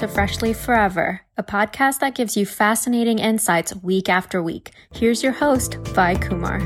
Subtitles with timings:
[0.00, 4.70] to Freshly Forever, a podcast that gives you fascinating insights week after week.
[4.94, 6.58] Here's your host, Vi Kumar.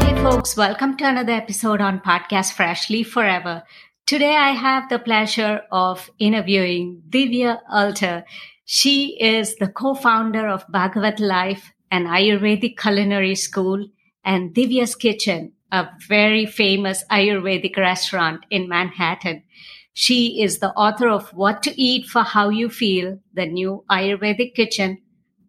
[0.00, 3.62] Hey, folks, welcome to another episode on Podcast Freshly Forever.
[4.06, 8.24] Today, I have the pleasure of interviewing Divya Alter.
[8.64, 13.86] She is the co founder of Bhagavat Life, an Ayurvedic culinary school,
[14.24, 19.42] and Divya's Kitchen, a very famous Ayurvedic restaurant in Manhattan.
[19.92, 24.54] She is the author of What to Eat for How You Feel, the new Ayurvedic
[24.54, 24.98] kitchen.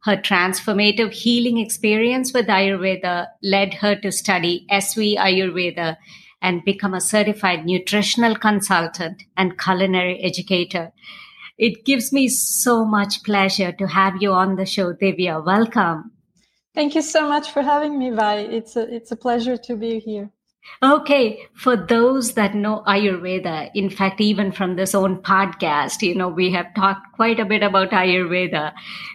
[0.03, 5.97] Her transformative healing experience with Ayurveda led her to study SV Ayurveda
[6.41, 10.91] and become a certified nutritional consultant and culinary educator.
[11.57, 15.43] It gives me so much pleasure to have you on the show, Divya.
[15.43, 16.11] Welcome.
[16.77, 18.37] Thank you so much for having me, Vi.
[18.37, 20.29] It's a, it's a pleasure to be here.
[20.83, 26.27] Okay, for those that know Ayurveda, in fact, even from this own podcast, you know,
[26.27, 28.73] we have talked quite a bit about Ayurveda.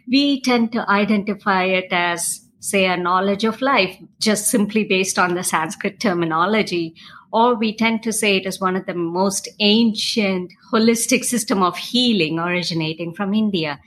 [0.09, 5.37] We tend to identify it as, say, a knowledge of life, just simply based on
[5.37, 6.97] the Sanskrit terminology.
[7.33, 11.77] Or we tend to say it is one of the most ancient holistic system of
[11.77, 13.79] healing originating from India.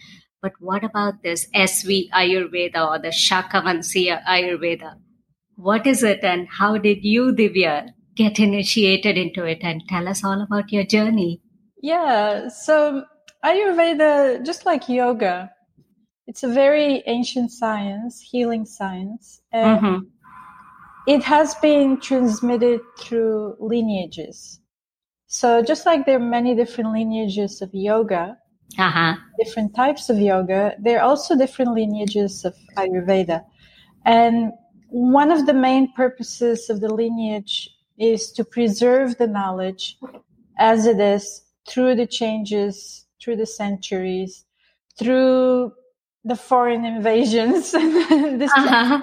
[0.45, 4.93] But what about this SV Ayurveda or the Shakavansya Ayurveda?
[5.55, 9.63] What is it and how did you, Divya, get initiated into it?
[9.63, 11.41] And tell us all about your journey.
[11.81, 13.05] Yeah, so
[13.43, 15.49] Ayurveda, just like yoga,
[16.27, 19.41] it's a very ancient science, healing science.
[19.51, 19.99] And mm-hmm.
[21.07, 24.59] it has been transmitted through lineages.
[25.25, 28.37] So just like there are many different lineages of yoga,
[28.77, 29.15] uh-huh.
[29.39, 30.75] different types of yoga.
[30.79, 33.43] There are also different lineages of Ayurveda.
[34.05, 34.51] And
[34.89, 39.97] one of the main purposes of the lineage is to preserve the knowledge
[40.57, 44.45] as it is through the changes, through the centuries,
[44.97, 45.71] through
[46.23, 47.71] the foreign invasions.
[47.71, 49.01] this uh-huh.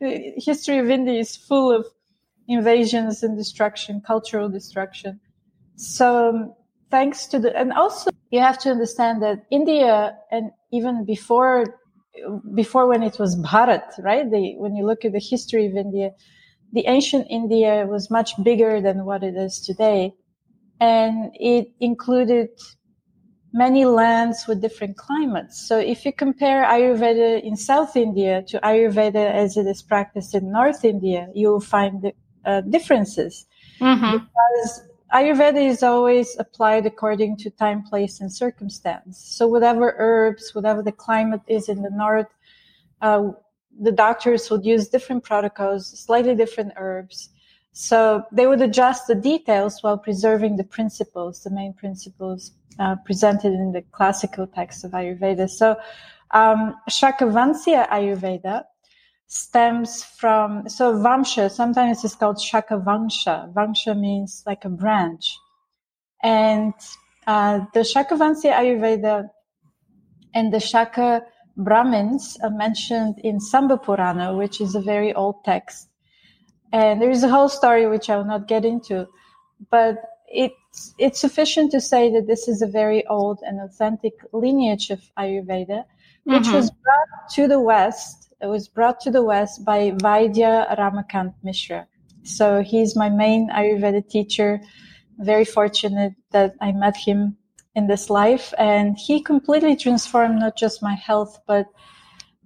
[0.00, 1.86] the history of India is full of
[2.48, 5.20] invasions and destruction, cultural destruction.
[5.76, 6.56] So
[6.90, 11.80] thanks to the, and also you have to understand that India and even before,
[12.54, 14.30] before when it was Bharat, right?
[14.30, 16.10] The, when you look at the history of India,
[16.72, 20.14] the ancient India was much bigger than what it is today.
[20.80, 22.50] And it included
[23.52, 25.66] many lands with different climates.
[25.66, 30.52] So if you compare Ayurveda in South India to Ayurveda as it is practiced in
[30.52, 32.12] North India, you will find
[32.44, 33.46] uh, differences.
[33.80, 34.18] Mm-hmm.
[34.18, 39.18] Because Ayurveda is always applied according to time, place, and circumstance.
[39.18, 42.26] So whatever herbs, whatever the climate is in the north,
[43.00, 43.30] uh,
[43.80, 47.30] the doctors would use different protocols, slightly different herbs.
[47.72, 53.52] So they would adjust the details while preserving the principles, the main principles uh, presented
[53.52, 55.48] in the classical texts of Ayurveda.
[55.48, 55.76] So
[56.32, 58.64] um, Ayurveda
[59.28, 61.50] stems from so Vamsha.
[61.50, 63.52] Sometimes it's called Shaka Vangsha.
[63.52, 65.36] Vangsha means like a branch,
[66.22, 66.74] and
[67.26, 69.28] uh, the Shakavansya Ayurveda
[70.34, 71.22] and the Shaka
[71.56, 75.88] Brahmins are mentioned in Samba Purana, which is a very old text.
[76.72, 79.06] And there is a whole story which I will not get into,
[79.70, 79.96] but
[80.26, 85.00] it's it's sufficient to say that this is a very old and authentic lineage of
[85.18, 85.84] Ayurveda,
[86.24, 86.54] which mm-hmm.
[86.54, 91.86] was brought to the West was brought to the West by Vaidya Ramakant Mishra.
[92.22, 94.60] So he's my main Ayurveda teacher.
[95.18, 97.36] Very fortunate that I met him
[97.74, 101.66] in this life and he completely transformed not just my health, but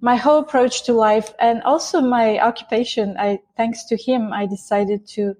[0.01, 3.15] my whole approach to life and also my occupation.
[3.17, 5.35] I, thanks to him, I decided to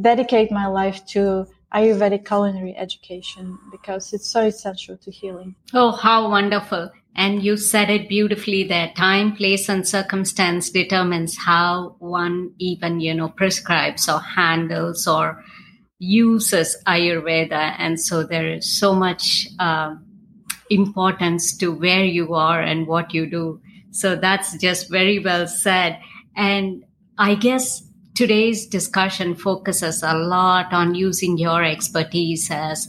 [0.00, 5.54] dedicate my life to Ayurvedic culinary education because it's so essential to healing.
[5.74, 6.90] Oh, how wonderful.
[7.16, 8.92] And you said it beautifully there.
[8.94, 15.42] Time, place, and circumstance determines how one even, you know, prescribes or handles or
[15.98, 17.74] uses Ayurveda.
[17.78, 19.94] And so there is so much uh,
[20.68, 23.62] importance to where you are and what you do.
[23.92, 25.98] So that's just very well said.
[26.36, 26.84] And
[27.16, 27.82] I guess
[28.14, 32.88] today's discussion focuses a lot on using your expertise as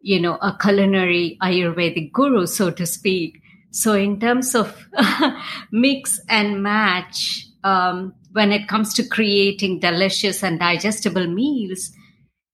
[0.00, 3.42] you know, a culinary Ayurvedic guru, so to speak.
[3.70, 4.86] So, in terms of
[5.70, 11.90] mix and match, um, when it comes to creating delicious and digestible meals,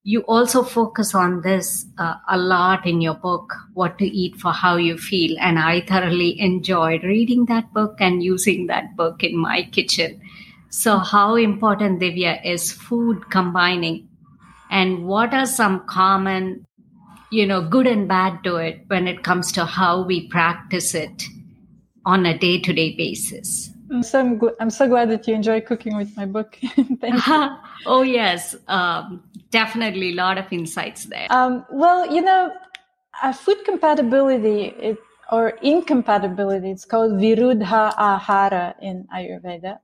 [0.03, 4.53] you also focus on this uh, a lot in your book, What to Eat for
[4.53, 5.37] How You Feel.
[5.41, 10.21] And I thoroughly enjoyed reading that book and using that book in my kitchen.
[10.69, 14.09] So, how important, Divya, is food combining
[14.71, 16.66] and what are some common
[17.37, 21.25] you know good and bad to it when it comes to how we practice it
[22.05, 26.17] on a day-to-day basis I'm so, I'm, I'm so glad that you enjoy cooking with
[26.17, 26.59] my book.
[27.87, 28.57] oh, yes.
[28.67, 31.29] Um, definitely a lot of insights there.
[31.31, 32.53] Um, well, you know,
[33.23, 34.99] uh, food compatibility it,
[35.31, 39.79] or incompatibility, it's called virudha Ahara in Ayurveda.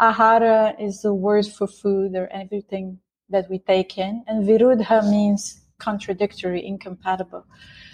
[0.00, 5.61] Ahara is the word for food or everything that we take in, and virudha means
[5.88, 7.44] contradictory, incompatible.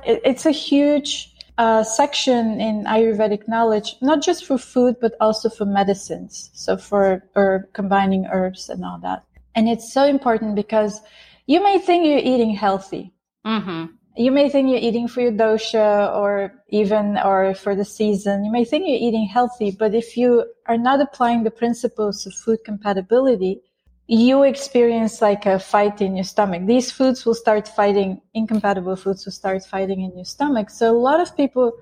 [0.06, 1.10] It, it's a huge
[1.58, 6.50] uh, section in Ayurvedic knowledge, not just for food, but also for medicines.
[6.54, 9.24] So for herb, combining herbs and all that.
[9.54, 11.00] And it's so important because
[11.46, 13.12] you may think you're eating healthy.
[13.44, 13.86] Mm-hmm.
[14.16, 16.30] You may think you're eating for your dosha or
[16.68, 18.44] even or for the season.
[18.44, 22.34] You may think you're eating healthy, but if you are not applying the principles of
[22.34, 23.62] food compatibility,
[24.08, 26.64] you experience like a fight in your stomach.
[26.64, 30.70] These foods will start fighting, incompatible foods will start fighting in your stomach.
[30.70, 31.72] So a lot of people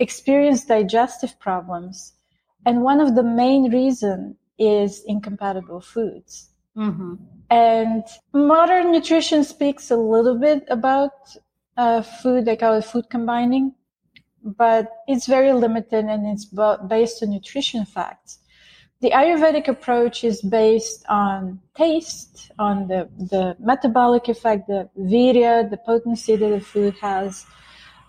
[0.00, 2.14] experience digestive problems.
[2.66, 6.50] And one of the main reason is incompatible foods.
[6.76, 7.14] Mm-hmm.
[7.50, 8.02] And
[8.32, 11.12] modern nutrition speaks a little bit about
[11.76, 13.72] uh, food, they call it food combining,
[14.42, 16.44] but it's very limited and it's
[16.88, 18.40] based on nutrition facts
[19.00, 25.76] the Ayurvedic approach is based on taste, on the, the metabolic effect, the virya, the
[25.76, 27.46] potency that the food has.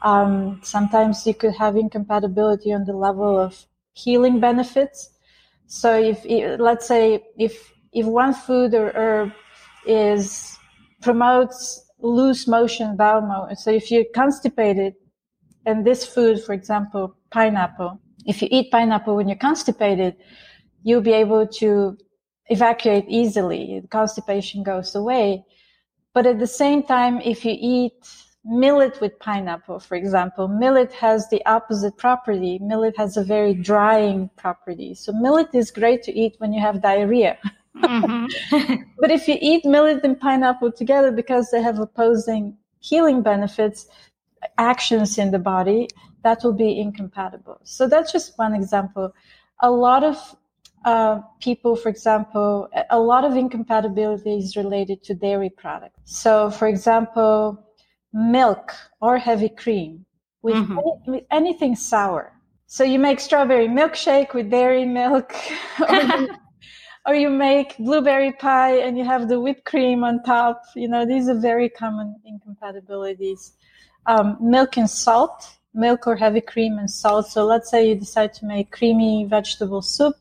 [0.01, 5.12] Um, sometimes you could have incompatibility on the level of healing benefits.
[5.68, 6.25] So if,
[6.59, 9.31] let's say, if, if one food or herb
[9.85, 10.57] is,
[11.01, 13.56] promotes loose motion, bowel motion.
[13.57, 14.95] So if you're constipated
[15.68, 20.15] and this food, for example, pineapple, if you eat pineapple when you're constipated,
[20.83, 21.97] you'll be able to
[22.47, 23.81] evacuate easily.
[23.89, 25.43] Constipation goes away.
[26.13, 27.93] But at the same time, if you eat
[28.43, 32.59] millet with pineapple, for example, millet has the opposite property.
[32.59, 34.93] Millet has a very drying property.
[34.95, 37.37] So millet is great to eat when you have diarrhea.
[37.77, 38.75] Mm-hmm.
[38.99, 43.87] but if you eat millet and pineapple together because they have opposing healing benefits,
[44.57, 45.87] actions in the body,
[46.23, 47.59] that will be incompatible.
[47.63, 49.13] So that's just one example.
[49.61, 50.35] A lot of
[50.85, 55.99] uh, people, for example, a lot of incompatibility is related to dairy products.
[56.05, 57.65] So, for example,
[58.13, 60.05] milk or heavy cream
[60.41, 60.79] with, mm-hmm.
[60.79, 62.33] any, with anything sour.
[62.67, 65.33] So you make strawberry milkshake with dairy milk,
[65.89, 66.29] or, you,
[67.07, 70.61] or you make blueberry pie and you have the whipped cream on top.
[70.75, 73.53] You know, these are very common incompatibilities.
[74.05, 77.27] Um, milk and salt, milk or heavy cream and salt.
[77.27, 80.15] So let's say you decide to make creamy vegetable soup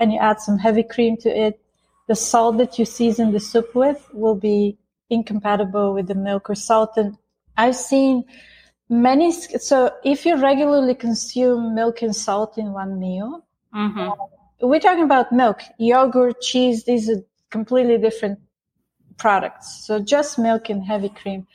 [0.00, 1.60] and you add some heavy cream to it,
[2.06, 4.76] the salt that you season the soup with will be
[5.10, 6.96] incompatible with the milk or salt.
[6.96, 7.16] And
[7.56, 8.24] I've seen
[8.88, 9.32] many.
[9.32, 14.00] So if you regularly consume milk and salt in one meal, mm-hmm.
[14.00, 14.14] uh,
[14.60, 16.84] we're talking about milk, yogurt, cheese.
[16.84, 18.38] These are completely different
[19.16, 19.86] products.
[19.86, 21.46] So just milk and heavy cream.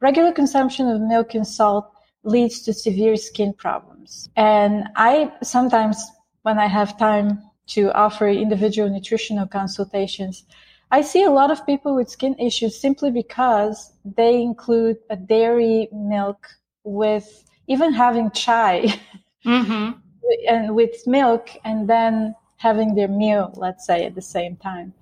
[0.00, 1.90] Regular consumption of milk and salt
[2.24, 4.28] leads to severe skin problems.
[4.36, 6.02] And I sometimes,
[6.42, 10.44] when I have time, to offer individual nutritional consultations.
[10.90, 15.88] I see a lot of people with skin issues simply because they include a dairy
[15.92, 16.46] milk
[16.84, 19.00] with even having chai
[19.44, 19.98] mm-hmm.
[20.48, 24.92] and with milk and then having their meal, let's say, at the same time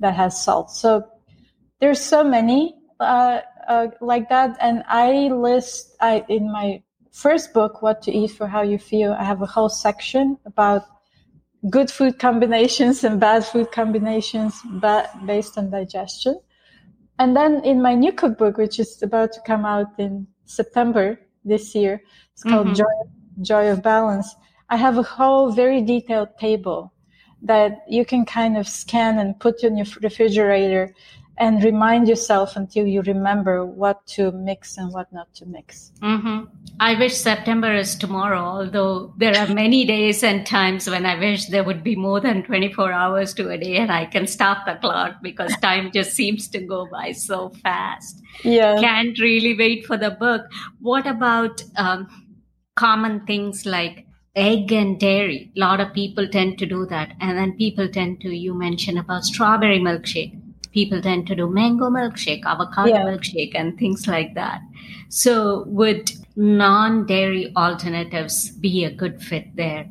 [0.00, 0.70] that has salt.
[0.70, 1.06] So
[1.80, 4.56] there's so many uh, uh, like that.
[4.60, 9.12] And I list I, in my first book, What to Eat for How You Feel,
[9.12, 10.84] I have a whole section about
[11.70, 14.60] good food combinations and bad food combinations
[15.26, 16.40] based on digestion.
[17.18, 21.74] And then in my new cookbook, which is about to come out in September this
[21.74, 22.02] year,
[22.32, 22.74] it's called mm-hmm.
[22.74, 24.34] Joy, Joy of Balance.
[24.70, 26.92] I have a whole very detailed table
[27.42, 30.94] that you can kind of scan and put in your refrigerator
[31.42, 35.90] and remind yourself until you remember what to mix and what not to mix.
[36.00, 36.44] Mm-hmm.
[36.78, 41.46] I wish September is tomorrow, although there are many days and times when I wish
[41.46, 44.76] there would be more than 24 hours to a day and I can stop the
[44.76, 48.22] clock because time just seems to go by so fast.
[48.44, 48.80] Yeah.
[48.80, 50.42] Can't really wait for the book.
[50.80, 52.06] What about um,
[52.76, 54.06] common things like
[54.36, 55.50] egg and dairy?
[55.56, 57.14] A lot of people tend to do that.
[57.20, 60.38] And then people tend to, you mentioned about strawberry milkshake
[60.72, 63.04] people tend to do mango milkshake, avocado yeah.
[63.04, 64.60] milkshake, and things like that.
[65.08, 69.86] So, would non dairy alternatives be a good fit there?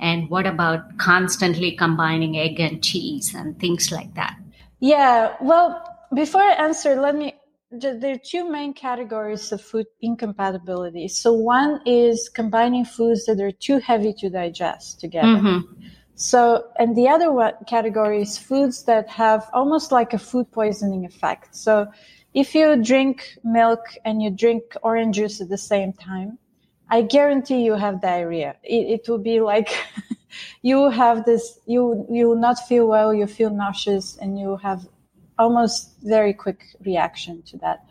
[0.00, 4.36] And what about constantly combining egg and cheese and things like that?
[4.80, 7.34] Yeah, well, before I answer, let me.
[7.70, 11.08] There are two main categories of food incompatibility.
[11.08, 15.26] So one is combining foods that are too heavy to digest together.
[15.26, 15.73] Mm-hmm.
[16.16, 21.04] So, and the other one category is foods that have almost like a food poisoning
[21.04, 21.54] effect.
[21.56, 21.90] So,
[22.34, 26.38] if you drink milk and you drink orange juice at the same time,
[26.88, 28.56] I guarantee you have diarrhea.
[28.62, 29.76] It, it will be like
[30.62, 34.86] you have this, you, you will not feel well, you feel nauseous, and you have
[35.38, 37.84] almost very quick reaction to that.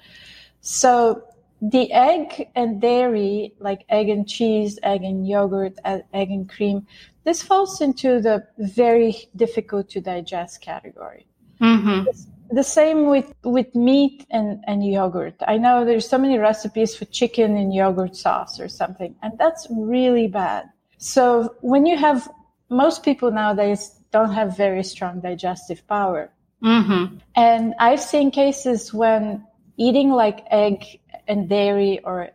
[0.62, 1.24] So
[1.62, 6.88] the egg and dairy, like egg and cheese, egg and yogurt, egg and cream,
[7.24, 11.28] this falls into the very difficult to digest category.
[11.62, 12.10] Mm-hmm.
[12.56, 15.36] The same with, with meat and, and yogurt.
[15.48, 19.68] I know there's so many recipes for chicken and yogurt sauce or something, and that's
[19.72, 20.70] really bad.
[20.98, 22.30] So when you have
[22.70, 26.30] most people nowadays don't have very strong digestive power.
[26.64, 27.18] Mm-hmm.
[27.36, 29.46] And I've seen cases when
[29.78, 32.30] eating like egg and dairy or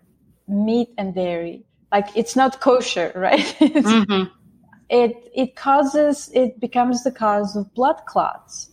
[0.47, 3.57] meat and dairy, like it's not kosher, right?
[3.61, 4.25] mm-hmm.
[4.91, 8.71] It it causes it becomes the cause of blood clots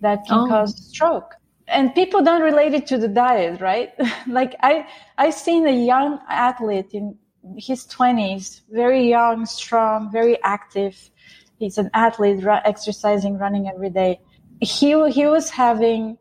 [0.00, 0.48] that can oh.
[0.48, 1.34] cause stroke.
[1.68, 3.92] And people don't relate it to the diet, right?
[4.26, 4.86] like I
[5.18, 7.18] I seen a young athlete in
[7.56, 11.10] his twenties, very young, strong, very active.
[11.58, 14.20] He's an athlete, exercising, running every day
[14.60, 16.16] he he was having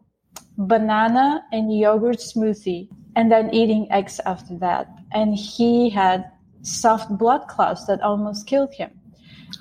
[0.57, 6.25] banana and yogurt smoothie and then eating eggs after that and he had
[6.61, 8.89] soft blood clots that almost killed him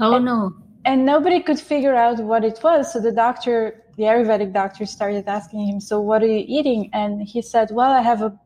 [0.01, 4.05] oh and, no and nobody could figure out what it was so the doctor the
[4.05, 8.01] ayurvedic doctor started asking him so what are you eating and he said well i
[8.01, 8.39] have a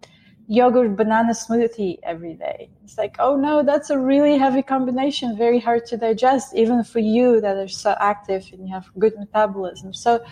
[0.48, 2.70] yogurt banana smoothie every day.
[2.82, 7.00] It's like, oh no, that's a really heavy combination, very hard to digest, even for
[7.00, 9.92] you that are so active and you have good metabolism.
[9.92, 10.24] So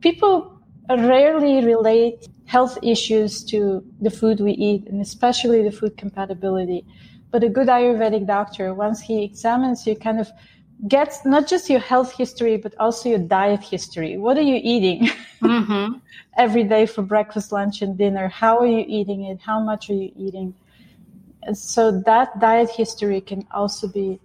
[0.00, 6.86] people rarely relate health issues to the food we eat and especially the food compatibility.
[7.32, 10.30] But a good Ayurvedic doctor, once he examines you, kind of
[10.86, 14.18] gets not just your health history, but also your diet history.
[14.18, 15.08] What are you eating
[15.40, 15.98] mm-hmm.
[16.36, 18.28] every day for breakfast, lunch, and dinner?
[18.28, 19.40] How are you eating it?
[19.40, 20.54] How much are you eating?
[21.42, 24.20] And so that diet history can also be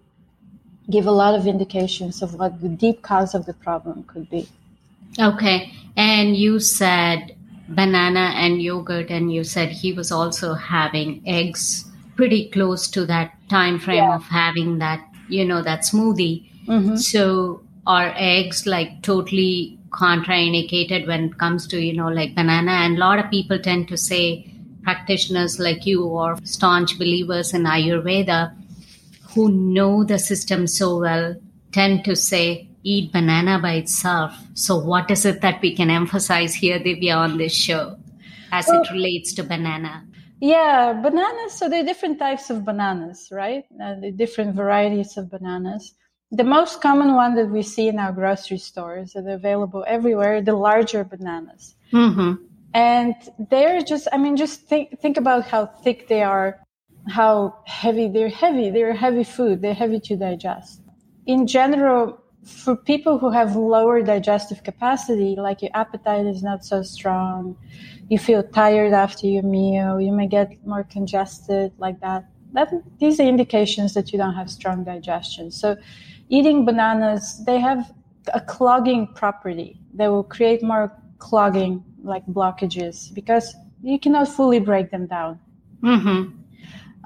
[0.89, 4.47] give a lot of indications of what the deep cause of the problem could be.
[5.19, 5.73] Okay.
[5.95, 7.35] And you said
[7.69, 11.85] banana and yogurt and you said he was also having eggs
[12.17, 14.15] pretty close to that time frame yeah.
[14.15, 16.95] of having that you know that smoothie mm-hmm.
[16.95, 22.97] so are eggs like totally contraindicated when it comes to you know like banana and
[22.97, 24.45] a lot of people tend to say
[24.83, 28.53] practitioners like you or staunch believers in ayurveda
[29.33, 31.35] who know the system so well
[31.71, 36.53] tend to say eat banana by itself so what is it that we can emphasize
[36.53, 37.97] here divya on this show
[38.51, 40.05] as well, it relates to banana
[40.39, 41.53] yeah, bananas.
[41.53, 43.65] So there are different types of bananas, right?
[43.81, 45.93] Uh, the different varieties of bananas.
[46.31, 50.41] The most common one that we see in our grocery stores that are available everywhere,
[50.41, 51.75] the larger bananas.
[51.93, 52.43] Mm-hmm.
[52.73, 53.15] And
[53.49, 56.59] they're just, I mean, just think, think about how thick they are,
[57.07, 58.69] how heavy they're heavy.
[58.69, 59.61] They're heavy food.
[59.61, 60.81] They're heavy to digest.
[61.25, 66.83] In general, for people who have lower digestive capacity, like your appetite is not so
[66.83, 67.57] strong,
[68.09, 72.25] you feel tired after your meal, you may get more congested like that.
[72.53, 75.51] That these are indications that you don't have strong digestion.
[75.51, 75.75] So
[76.29, 77.93] eating bananas, they have
[78.33, 79.79] a clogging property.
[79.93, 85.39] They will create more clogging like blockages because you cannot fully break them down.
[85.83, 86.35] Mm-hmm.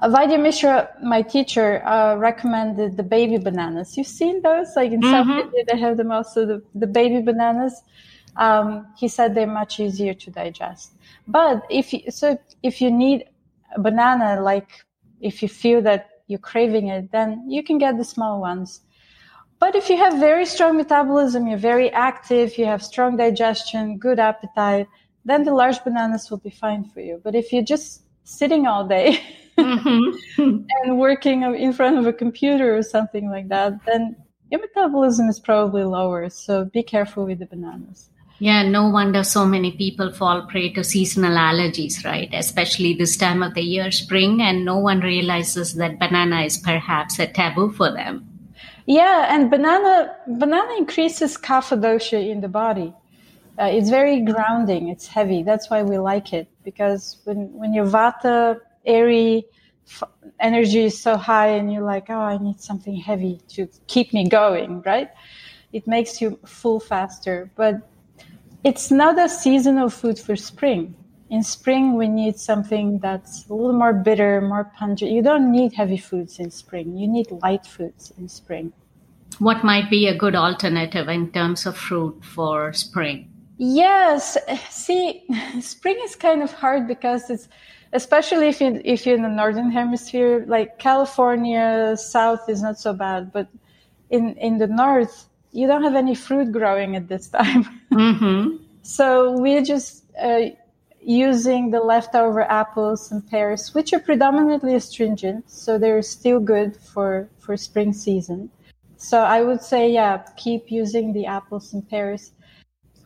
[0.00, 3.96] Uh, Vaidya Mishra, my teacher, uh, recommended the baby bananas.
[3.96, 4.68] You've seen those?
[4.74, 5.12] Like in mm-hmm.
[5.12, 7.82] South India, they have them also, the, the baby bananas.
[8.36, 10.92] Um, he said they're much easier to digest.
[11.28, 13.24] But if you, so if you need
[13.76, 14.68] a banana, like
[15.20, 18.80] if you feel that you're craving it, then you can get the small ones.
[19.58, 24.18] But if you have very strong metabolism, you're very active, you have strong digestion, good
[24.18, 24.88] appetite,
[25.24, 27.20] then the large bananas will be fine for you.
[27.22, 29.20] But if you're just sitting all day
[29.58, 30.56] mm-hmm.
[30.82, 34.16] and working in front of a computer or something like that, then
[34.50, 36.28] your metabolism is probably lower.
[36.28, 38.10] So be careful with the bananas.
[38.42, 42.28] Yeah, no wonder so many people fall prey to seasonal allergies, right?
[42.34, 47.20] Especially this time of the year, spring, and no one realizes that banana is perhaps
[47.20, 48.26] a taboo for them.
[48.86, 52.92] Yeah, and banana banana increases kapha dosha in the body.
[53.60, 54.88] Uh, it's very grounding.
[54.88, 55.44] It's heavy.
[55.44, 59.44] That's why we like it because when when your vata airy
[59.86, 64.12] f- energy is so high and you're like, oh, I need something heavy to keep
[64.12, 65.10] me going, right?
[65.72, 67.48] It makes you full faster.
[67.54, 67.88] But
[68.64, 70.94] it's not a seasonal food for spring.
[71.30, 75.10] In spring, we need something that's a little more bitter, more pungent.
[75.10, 76.96] You don't need heavy foods in spring.
[76.96, 78.72] You need light foods in spring.
[79.38, 83.30] What might be a good alternative in terms of fruit for spring?
[83.56, 84.36] Yes.
[84.68, 85.24] See,
[85.60, 87.48] spring is kind of hard because it's,
[87.92, 92.92] especially if you if you're in the northern hemisphere, like California, south is not so
[92.92, 93.48] bad, but
[94.10, 97.64] in in the north, you don't have any fruit growing at this time.
[97.92, 98.56] Mm-hmm.
[98.82, 100.46] so we're just uh,
[101.00, 107.28] using the leftover apples and pears, which are predominantly astringent, so they're still good for
[107.38, 108.50] for spring season.
[108.96, 112.32] So I would say, yeah, keep using the apples and pears.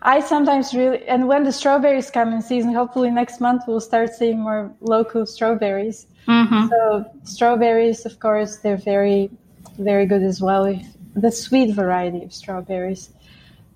[0.03, 4.13] I sometimes really, and when the strawberries come in season, hopefully next month we'll start
[4.13, 6.07] seeing more local strawberries.
[6.29, 6.69] Mm-hmm.
[6.69, 9.31] So strawberries, of course, they're very,
[9.79, 10.67] very good as well.
[10.67, 13.11] If the sweet variety of strawberries.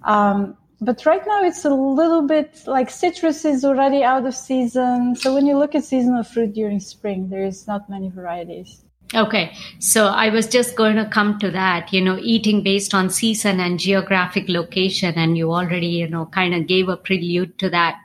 [0.05, 5.15] Um, but right now it's a little bit like citrus is already out of season.
[5.17, 8.83] So when you look at seasonal fruit during spring, there is not many varieties.
[9.15, 9.53] Okay.
[9.81, 13.59] So I was just going to come to that, you know, eating based on season
[13.61, 15.15] and geographic location.
[15.17, 17.99] And you already, you know, kind of gave a prelude to that.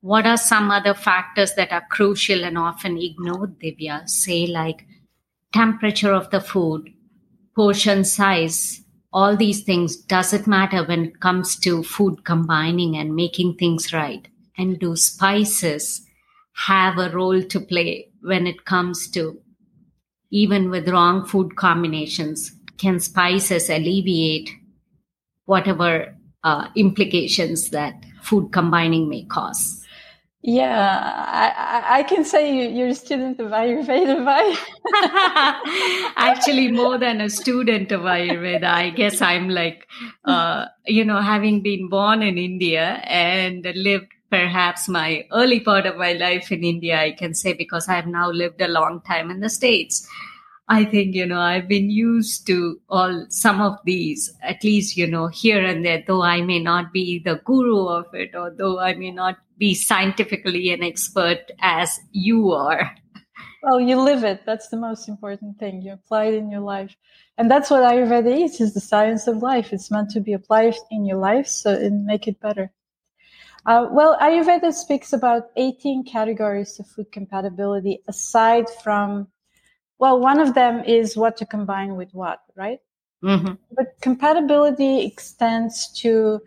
[0.00, 4.08] What are some other factors that are crucial and often ignored, Divya?
[4.08, 4.86] Say like
[5.52, 6.92] temperature of the food,
[7.54, 8.82] portion size,
[9.12, 13.92] all these things, does it matter when it comes to food combining and making things
[13.92, 14.26] right?
[14.56, 16.02] And do spices
[16.66, 19.40] have a role to play when it comes to
[20.30, 22.52] even with wrong food combinations?
[22.78, 24.50] Can spices alleviate
[25.44, 29.81] whatever uh, implications that food combining may cause?
[30.44, 34.56] Yeah, I, I can say you're a student of Ayurveda?
[36.16, 39.86] Actually, more than a student of Ayurveda, I guess I'm like,
[40.24, 45.96] uh, you know, having been born in India and lived perhaps my early part of
[45.96, 49.38] my life in India, I can say, because I've now lived a long time in
[49.38, 50.08] the States.
[50.72, 55.06] I think, you know, I've been used to all some of these, at least, you
[55.06, 58.80] know, here and there, though I may not be the guru of it, or though
[58.80, 62.90] I may not be scientifically an expert as you are.
[63.62, 64.46] Well, you live it.
[64.46, 65.82] That's the most important thing.
[65.82, 66.96] You apply it in your life.
[67.36, 69.74] And that's what Ayurveda is, is the science of life.
[69.74, 72.72] It's meant to be applied in your life so and make it better.
[73.66, 79.28] Uh, well, Ayurveda speaks about 18 categories of food compatibility aside from
[80.02, 82.80] well, one of them is what to combine with what, right?
[83.22, 83.52] Mm-hmm.
[83.70, 86.40] But compatibility extends to,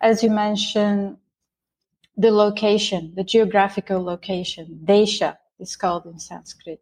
[0.00, 1.18] as you mentioned,
[2.16, 4.80] the location, the geographical location.
[4.86, 6.80] Desha is called in Sanskrit.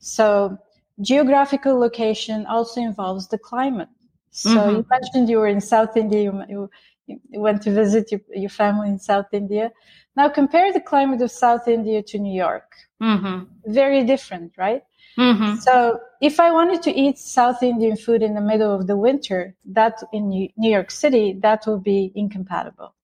[0.00, 0.58] So
[1.00, 3.94] geographical location also involves the climate.
[4.30, 4.76] So mm-hmm.
[4.78, 6.22] you mentioned you were in South India.
[6.22, 6.70] You, you,
[7.06, 9.70] you went to visit your, your, family in South India.
[10.16, 12.68] Now compare the climate of South India to New York.
[13.00, 13.72] Mm-hmm.
[13.72, 14.82] Very different, right?
[15.18, 15.56] Mm-hmm.
[15.56, 19.54] So if I wanted to eat South Indian food in the middle of the winter,
[19.66, 22.94] that in New York City, that would be incompatible.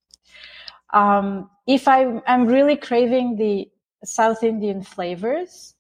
[0.94, 3.70] Um, if I am really craving the
[4.04, 5.74] South Indian flavors,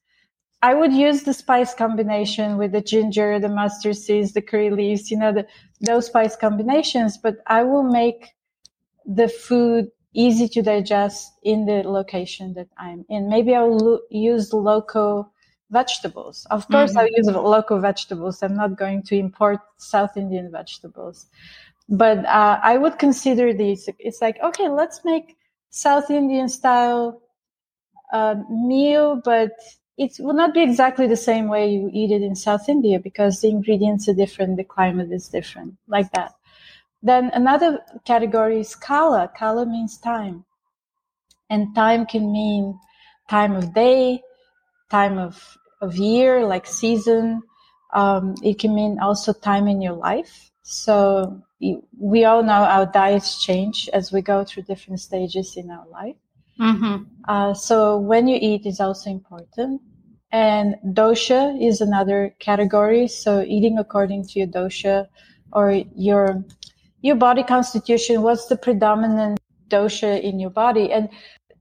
[0.60, 5.10] I would use the spice combination with the ginger, the mustard seeds, the curry leaves,
[5.10, 5.46] you know, the,
[5.80, 8.34] those spice combinations, but I will make
[9.06, 13.28] the food easy to digest in the location that I'm in.
[13.28, 15.32] Maybe I'll lo- use local
[15.70, 16.46] vegetables.
[16.50, 16.98] Of course, mm-hmm.
[16.98, 18.42] I use local vegetables.
[18.42, 21.26] I'm not going to import South Indian vegetables.
[21.88, 23.88] But uh, I would consider these.
[23.98, 25.36] It's like, okay, let's make
[25.70, 27.22] South Indian style
[28.12, 29.52] uh, meal, but
[29.96, 33.40] it will not be exactly the same way you eat it in South India because
[33.40, 36.34] the ingredients are different, the climate is different, like that.
[37.02, 39.30] Then another category is kala.
[39.36, 40.44] Kala means time.
[41.50, 42.78] And time can mean
[43.28, 44.22] time of day,
[44.90, 47.42] time of, of year, like season.
[47.92, 50.50] Um, it can mean also time in your life.
[50.62, 51.42] So
[51.98, 56.16] we all know our diets change as we go through different stages in our life.
[56.60, 57.04] Mm-hmm.
[57.26, 59.80] Uh, so when you eat is also important.
[60.30, 63.08] And dosha is another category.
[63.08, 65.06] So eating according to your dosha
[65.52, 66.44] or your
[67.00, 68.22] your body constitution.
[68.22, 70.92] What's the predominant dosha in your body?
[70.92, 71.08] And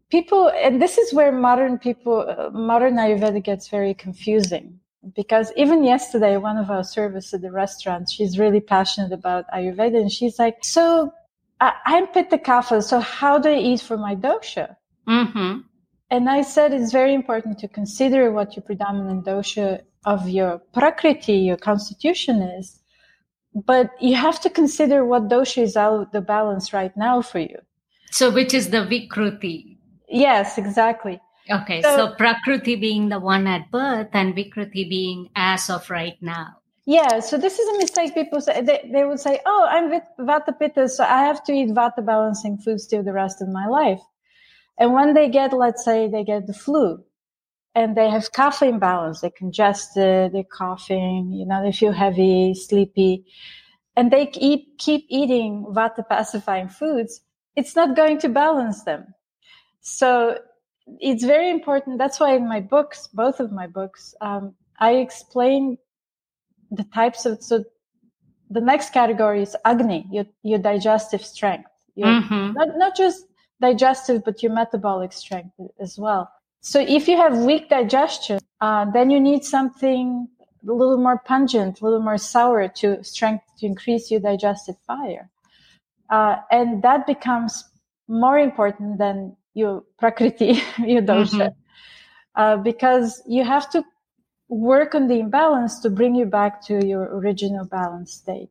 [0.09, 4.79] people, and this is where modern people, uh, modern Ayurveda gets very confusing
[5.15, 9.97] because even yesterday, one of our servers at the restaurant, she's really passionate about Ayurveda
[9.97, 11.13] and she's like, so
[11.59, 14.75] I, am Pitta Kapha, so how do I eat for my dosha?
[15.07, 15.59] Mm-hmm.
[16.09, 21.33] And I said it's very important to consider what your predominant dosha of your prakriti,
[21.33, 22.79] your constitution is.
[23.53, 27.39] But you have to consider what dosha is out of the balance right now for
[27.39, 27.57] you.
[28.11, 29.76] So, which is the Vikruti?
[30.07, 31.19] Yes, exactly.
[31.49, 36.17] Okay, so, so Prakruti being the one at birth and Vikruti being as of right
[36.21, 36.57] now.
[36.85, 38.61] Yeah, so this is a mistake people say.
[38.61, 42.05] They, they would say, oh, I'm with Vata Pitta, so I have to eat Vata
[42.05, 44.01] balancing foods still the rest of my life.
[44.77, 47.03] And when they get, let's say they get the flu
[47.75, 53.25] and they have kapha imbalance, they're congested, they're coughing, you know, they feel heavy, sleepy,
[53.95, 57.21] and they keep, keep eating Vata pacifying foods,
[57.55, 59.13] it's not going to balance them.
[59.87, 60.37] So
[60.99, 61.97] it's very important.
[61.97, 65.77] That's why in my books, both of my books, um, I explain
[66.69, 67.63] the types of so
[68.49, 71.69] the next category is agni, your, your digestive strength.
[71.95, 72.51] Your, mm-hmm.
[72.51, 73.27] not, not just
[73.61, 76.29] digestive, but your metabolic strength as well.
[76.59, 80.27] So if you have weak digestion, uh, then you need something
[80.67, 85.29] a little more pungent, a little more sour to strength to increase your digestive fire.
[86.09, 87.63] Uh, and that becomes
[88.09, 92.41] more important than your prakriti, your dosha, mm-hmm.
[92.41, 93.83] uh, because you have to
[94.49, 98.49] work on the imbalance to bring you back to your original balanced state.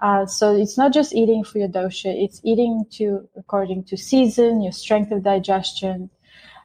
[0.00, 4.62] Uh, so it's not just eating for your dosha; it's eating to according to season,
[4.62, 6.08] your strength of digestion.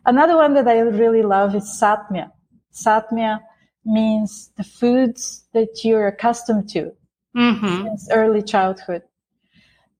[0.06, 2.32] Another one that I really love is satmya.
[2.72, 3.42] Satmya
[3.84, 6.92] means the foods that you're accustomed to
[7.36, 7.84] mm-hmm.
[7.84, 9.04] since early childhood.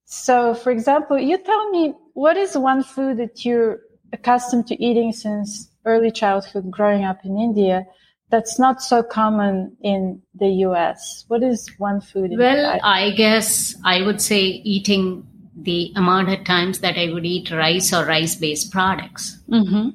[0.04, 3.78] So, for example, you tell me what is one food that you're
[4.12, 7.86] accustomed to eating since early childhood growing up in India
[8.28, 11.24] that's not so common in the US?
[11.28, 12.32] What is one food?
[12.36, 14.40] well, I guess I would say
[14.74, 19.38] eating the amount of times that I would eat rice or rice based products.
[19.48, 19.90] Mm-hmm.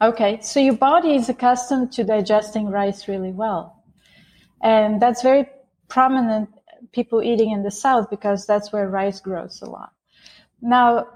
[0.00, 3.82] Okay, so your body is accustomed to digesting rice really well.
[4.62, 5.46] And that's very
[5.88, 6.50] prominent
[6.92, 9.90] people eating in the south because that's where rice grows a lot.
[10.62, 11.08] Now,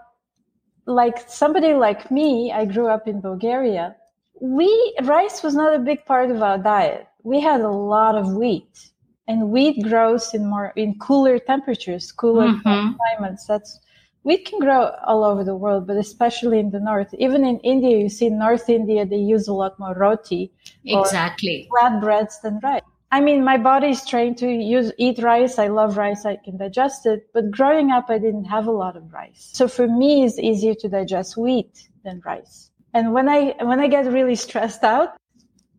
[0.88, 3.94] like somebody like me, I grew up in Bulgaria.
[4.40, 4.70] We
[5.02, 7.06] rice was not a big part of our diet.
[7.22, 8.90] We had a lot of wheat,
[9.28, 12.96] and wheat grows in more in cooler temperatures, cooler mm-hmm.
[12.96, 13.46] climates.
[13.46, 13.80] That's
[14.22, 17.12] wheat can grow all over the world, but especially in the north.
[17.18, 20.50] Even in India, you see North India, they use a lot more roti,
[20.86, 22.82] exactly, flatbreads than rice.
[23.10, 25.58] I mean, my body is trained to use eat rice.
[25.58, 26.26] I love rice.
[26.26, 27.28] I can digest it.
[27.32, 29.50] But growing up, I didn't have a lot of rice.
[29.54, 32.70] So for me, it's easier to digest wheat than rice.
[32.92, 35.16] And when I when I get really stressed out,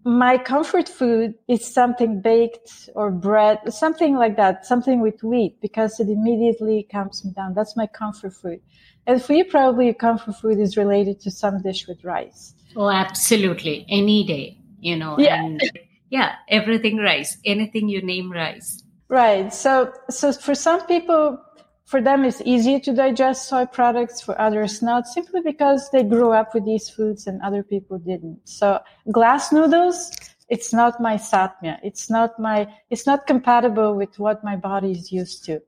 [0.03, 5.99] my comfort food is something baked or bread, something like that, something with wheat, because
[5.99, 7.53] it immediately calms me down.
[7.53, 8.61] That's my comfort food.
[9.05, 12.53] And for you, probably your comfort food is related to some dish with rice.
[12.75, 13.85] Oh, absolutely.
[13.89, 15.15] Any day, you know.
[15.19, 15.43] Yeah.
[15.43, 15.61] And-
[16.09, 18.83] yeah everything rice anything you name rice.
[19.07, 21.41] Right so so for some people
[21.85, 26.31] for them it's easier to digest soy products for others not simply because they grew
[26.31, 28.39] up with these foods and other people didn't.
[28.47, 28.79] So
[29.11, 30.11] glass noodles
[30.49, 35.11] it's not my satmya it's not my it's not compatible with what my body is
[35.11, 35.61] used to.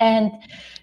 [0.00, 0.30] And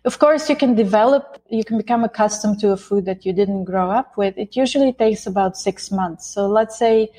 [0.03, 3.65] of course you can develop you can become accustomed to a food that you didn't
[3.65, 4.37] grow up with.
[4.37, 6.25] It usually takes about six months.
[6.25, 7.11] So let's say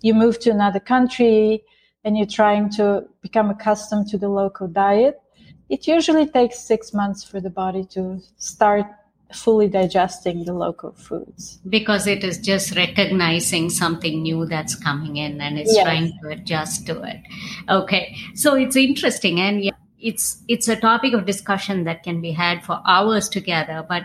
[0.00, 1.62] you move to another country
[2.04, 5.20] and you're trying to become accustomed to the local diet,
[5.68, 8.86] it usually takes six months for the body to start
[9.32, 11.58] fully digesting the local foods.
[11.68, 15.84] Because it is just recognizing something new that's coming in and it's yes.
[15.84, 17.20] trying to adjust to it.
[17.68, 18.16] Okay.
[18.34, 22.80] So it's interesting and it's it's a topic of discussion that can be had for
[22.86, 24.04] hours together, but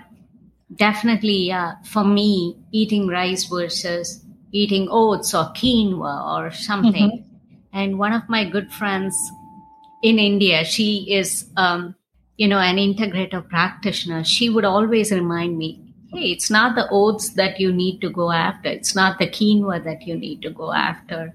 [0.75, 4.22] definitely yeah, for me, eating rice versus
[4.53, 7.11] eating oats or quinoa or something.
[7.11, 7.55] Mm-hmm.
[7.73, 9.17] And one of my good friends
[10.03, 11.95] in India, she is, um,
[12.37, 14.23] you know, an integrative practitioner.
[14.23, 15.81] She would always remind me,
[16.13, 18.69] hey, it's not the oats that you need to go after.
[18.69, 21.33] It's not the quinoa that you need to go after.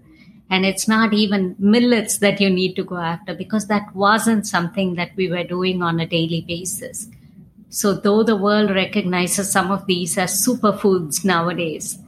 [0.49, 4.95] And it's not even millets that you need to go after because that wasn't something
[4.95, 7.09] that we were doing on a daily basis.
[7.71, 11.99] So, though the world recognizes some of these as superfoods nowadays,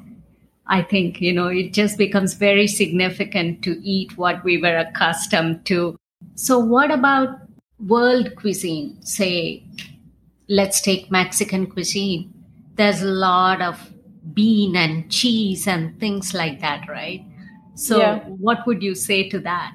[0.70, 5.66] I think, you know, it just becomes very significant to eat what we were accustomed
[5.66, 5.98] to.
[6.36, 7.40] So, what about
[7.80, 9.02] world cuisine?
[9.02, 9.64] Say,
[10.48, 12.32] let's take Mexican cuisine.
[12.76, 13.92] There's a lot of
[14.32, 17.24] bean and cheese and things like that, right?
[17.74, 18.20] So, yeah.
[18.28, 19.72] what would you say to that?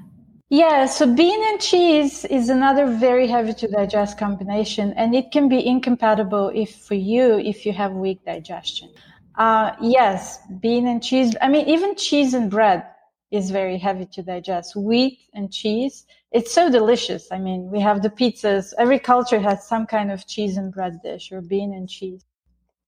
[0.50, 5.50] Yeah, so bean and cheese is another very heavy to digest combination, and it can
[5.50, 8.92] be incompatible if for you if you have weak digestion.
[9.38, 11.36] Uh, yes, bean and cheese.
[11.42, 12.84] I mean, even cheese and bread.
[13.32, 14.76] is very heavy to digest.
[14.76, 17.28] Wheat and cheese, it's so delicious.
[17.32, 18.74] I mean, we have the pizzas.
[18.78, 22.24] Every culture has some kind of cheese and bread dish or bean and cheese.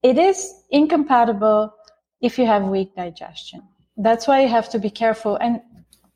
[0.04, 1.74] It is incompatible
[2.22, 3.62] if you have weak digestion.
[3.98, 5.36] That's why you have to be careful.
[5.38, 5.60] And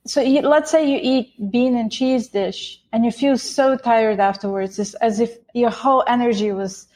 [0.05, 4.19] so you, let's say you eat bean and cheese dish and you feel so tired
[4.19, 4.79] afterwards.
[4.79, 6.87] It's as if your whole energy was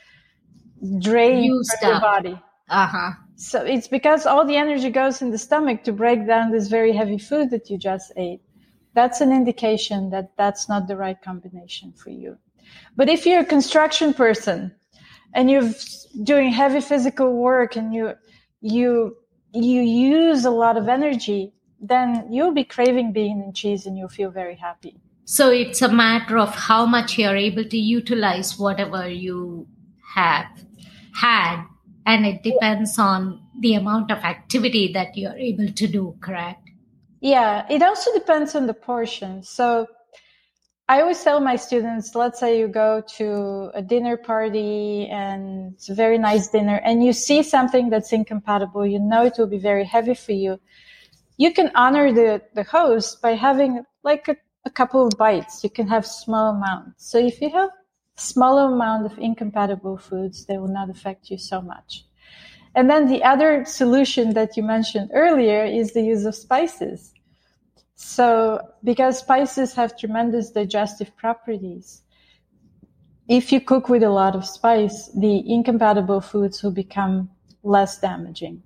[1.00, 2.02] drained Used from your up.
[2.02, 2.42] body.
[2.70, 3.12] Uh-huh.
[3.36, 6.94] So it's because all the energy goes in the stomach to break down this very
[6.94, 8.42] heavy food that you just ate.
[8.94, 12.38] That's an indication that that's not the right combination for you.
[12.96, 14.74] But if you're a construction person
[15.34, 15.70] and you're
[16.24, 18.14] doing heavy physical work and you
[18.62, 19.18] you
[19.54, 24.10] you use a lot of energy, then you'll be craving bean and cheese and you'll
[24.10, 24.96] feel very happy.
[25.26, 29.68] So it's a matter of how much you're able to utilize whatever you
[30.14, 30.48] have
[31.14, 31.66] had,
[32.06, 36.70] and it depends on the amount of activity that you're able to do, correct?
[37.22, 39.42] Yeah, it also depends on the portion.
[39.42, 39.88] So
[40.88, 45.90] I always tell my students, let's say you go to a dinner party and it's
[45.90, 49.58] a very nice dinner and you see something that's incompatible, you know it will be
[49.58, 50.60] very heavy for you.
[51.38, 55.64] You can honor the, the host by having like a, a couple of bites.
[55.64, 57.10] You can have small amounts.
[57.10, 57.72] So if you have
[58.16, 62.06] smaller amount of incompatible foods, they will not affect you so much.
[62.74, 67.14] And then the other solution that you mentioned earlier is the use of spices.
[67.96, 72.02] So, because spices have tremendous digestive properties,
[73.28, 77.30] if you cook with a lot of spice, the incompatible foods will become
[77.64, 78.62] less damaging.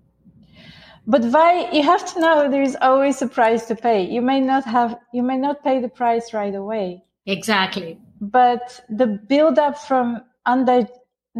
[1.05, 4.03] But why you have to know there is always a price to pay.
[4.03, 7.99] You may not have, you may not pay the price right away, Exactly.
[8.21, 10.87] But the buildup from undi-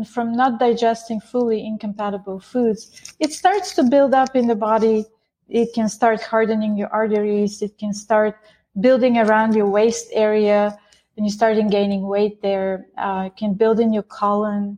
[0.07, 5.05] from not digesting fully incompatible foods, it starts to build up in the body.
[5.49, 7.61] It can start hardening your arteries.
[7.61, 8.37] It can start
[8.79, 10.77] building around your waist area,
[11.17, 12.87] and you start gaining weight there.
[12.97, 14.77] Uh, it can build in your colon.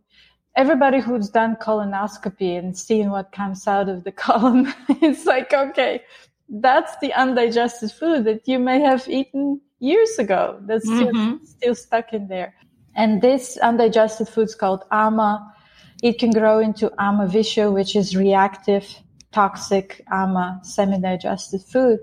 [0.55, 6.01] Everybody who's done colonoscopy and seen what comes out of the colon, it's like, okay,
[6.49, 10.59] that's the undigested food that you may have eaten years ago.
[10.67, 11.45] That's still, Mhm.
[11.45, 12.53] still stuck in there.
[12.95, 15.53] And this undigested food is called ama.
[16.01, 18.85] It can grow into ama visho, which is reactive,
[19.31, 21.99] toxic ama, semi-digested food.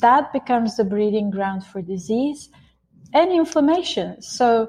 [0.00, 2.50] That becomes the breeding ground for disease
[3.14, 4.20] and inflammation.
[4.22, 4.68] So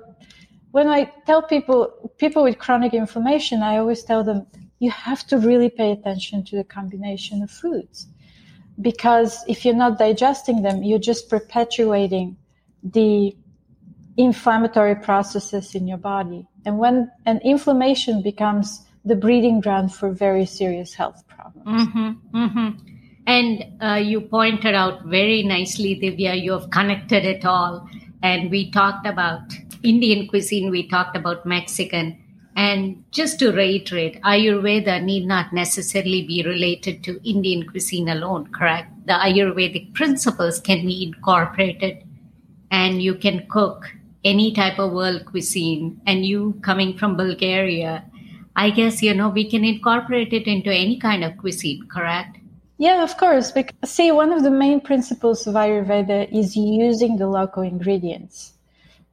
[0.72, 4.48] when I tell people, people with chronic inflammation, I always tell them,
[4.80, 8.08] you have to really pay attention to the combination of foods.
[8.82, 12.38] Because if you're not digesting them, you're just perpetuating
[12.84, 13.36] the
[14.18, 16.48] inflammatory processes in your body.
[16.66, 21.88] And when an inflammation becomes the breeding ground for very serious health problems.
[21.88, 22.70] Mm-hmm, mm-hmm.
[23.26, 27.88] And uh, you pointed out very nicely, Divya, you have connected it all.
[28.22, 29.42] And we talked about
[29.84, 32.22] Indian cuisine, we talked about Mexican.
[32.60, 38.92] And just to reiterate, Ayurveda need not necessarily be related to Indian cuisine alone, correct?
[39.06, 42.04] The Ayurvedic principles can be incorporated
[42.70, 43.90] and you can cook
[44.26, 46.02] any type of world cuisine.
[46.06, 48.04] And you coming from Bulgaria,
[48.58, 52.40] I guess, you know, we can incorporate it into any kind of cuisine, correct?
[52.78, 53.54] Yeah, of course.
[53.54, 58.52] Because, see, one of the main principles of Ayurveda is using the local ingredients,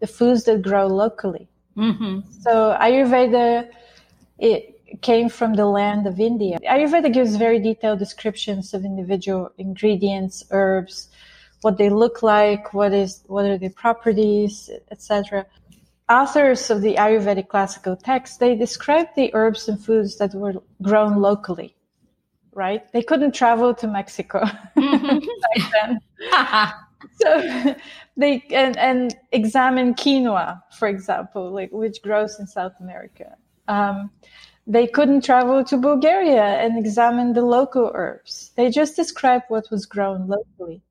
[0.00, 1.46] the foods that grow locally.
[1.76, 2.20] Mm-hmm.
[2.40, 3.68] So Ayurveda,
[4.38, 6.58] it came from the land of India.
[6.68, 11.08] Ayurveda gives very detailed descriptions of individual ingredients, herbs,
[11.62, 15.46] what they look like, what is, what are their properties, etc.
[16.08, 21.20] Authors of the Ayurvedic classical texts they describe the herbs and foods that were grown
[21.20, 21.74] locally,
[22.54, 22.90] right?
[22.92, 24.40] They couldn't travel to Mexico
[24.76, 26.00] back then.
[27.20, 27.74] so
[28.16, 33.36] they and, and examine quinoa, for example, like which grows in South America.
[33.68, 34.10] Um,
[34.66, 38.50] they couldn't travel to Bulgaria and examine the local herbs.
[38.56, 40.82] They just described what was grown locally.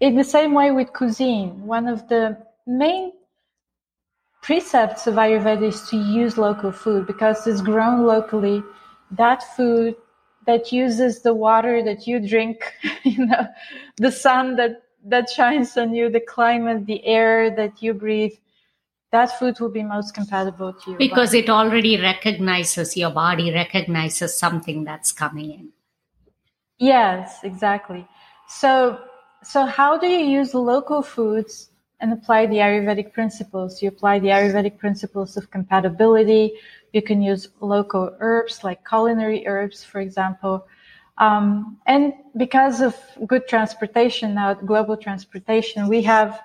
[0.00, 2.36] In the same way with cuisine, one of the
[2.66, 3.12] main
[4.42, 8.62] precepts of Ayurveda is to use local food because it's grown locally.
[9.12, 9.94] That food
[10.46, 12.72] that uses the water that you drink,
[13.04, 13.46] you know,
[13.96, 18.34] the sun that that shines on you, the climate, the air that you breathe,
[19.10, 20.98] that food will be most compatible to you.
[20.98, 25.68] because it already recognizes your body recognizes something that's coming in.
[26.78, 28.06] Yes, exactly.
[28.46, 29.00] So,
[29.42, 33.82] so how do you use local foods and apply the Ayurvedic principles?
[33.82, 36.52] You apply the Ayurvedic principles of compatibility.
[36.92, 40.66] You can use local herbs like culinary herbs, for example.
[41.18, 46.40] Um, and because of good transportation now, global transportation, we have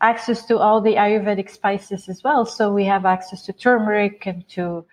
[0.00, 2.44] access to all the Ayurvedic spices as well.
[2.44, 4.86] So we have access to turmeric and to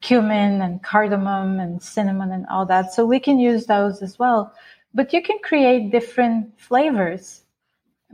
[0.00, 2.92] cumin and cardamom and cinnamon and all that.
[2.92, 4.52] So we can use those as well.
[4.92, 7.42] But you can create different flavors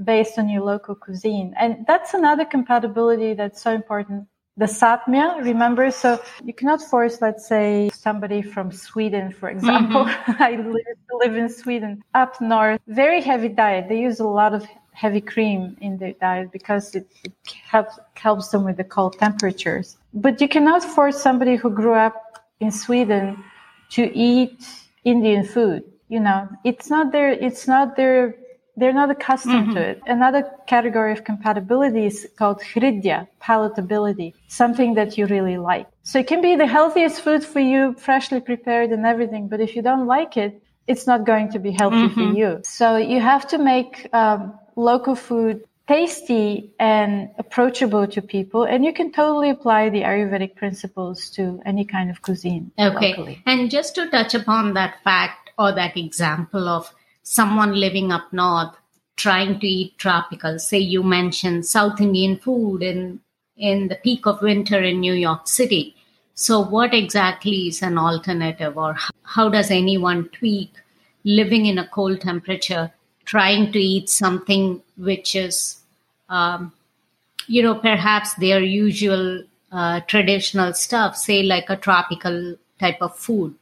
[0.04, 1.54] based on your local cuisine.
[1.58, 4.28] And that's another compatibility that's so important
[4.58, 5.90] the Satmya, remember?
[5.90, 10.04] So you cannot force, let's say, somebody from Sweden, for example.
[10.04, 10.42] Mm-hmm.
[10.42, 13.88] I live, live in Sweden, up north, very heavy diet.
[13.88, 17.32] They use a lot of heavy cream in their diet because it, it
[17.64, 19.96] helps, helps them with the cold temperatures.
[20.12, 22.16] But you cannot force somebody who grew up
[22.58, 23.42] in Sweden
[23.90, 24.66] to eat
[25.04, 25.84] Indian food.
[26.08, 28.34] You know, it's not their, it's not their
[28.78, 29.74] they're not accustomed mm-hmm.
[29.74, 30.02] to it.
[30.06, 35.86] Another category of compatibility is called hridya, palatability, something that you really like.
[36.02, 39.76] So it can be the healthiest food for you, freshly prepared and everything, but if
[39.76, 42.14] you don't like it, it's not going to be healthy mm-hmm.
[42.14, 42.60] for you.
[42.64, 48.92] So you have to make um, local food tasty and approachable to people and you
[48.92, 53.42] can totally apply the ayurvedic principles to any kind of cuisine okay locally.
[53.46, 56.92] and just to touch upon that fact or that example of
[57.28, 58.74] someone living up north
[59.16, 60.58] trying to eat tropical.
[60.58, 63.20] Say you mentioned south indian food in
[63.56, 65.94] in the peak of winter in new york city.
[66.34, 70.72] So what exactly is an alternative or how does anyone tweak
[71.24, 72.90] living in a cold temperature
[73.26, 75.80] trying to eat something which is
[76.30, 76.72] um,
[77.46, 83.54] you know perhaps their usual uh, traditional stuff say like a tropical type of food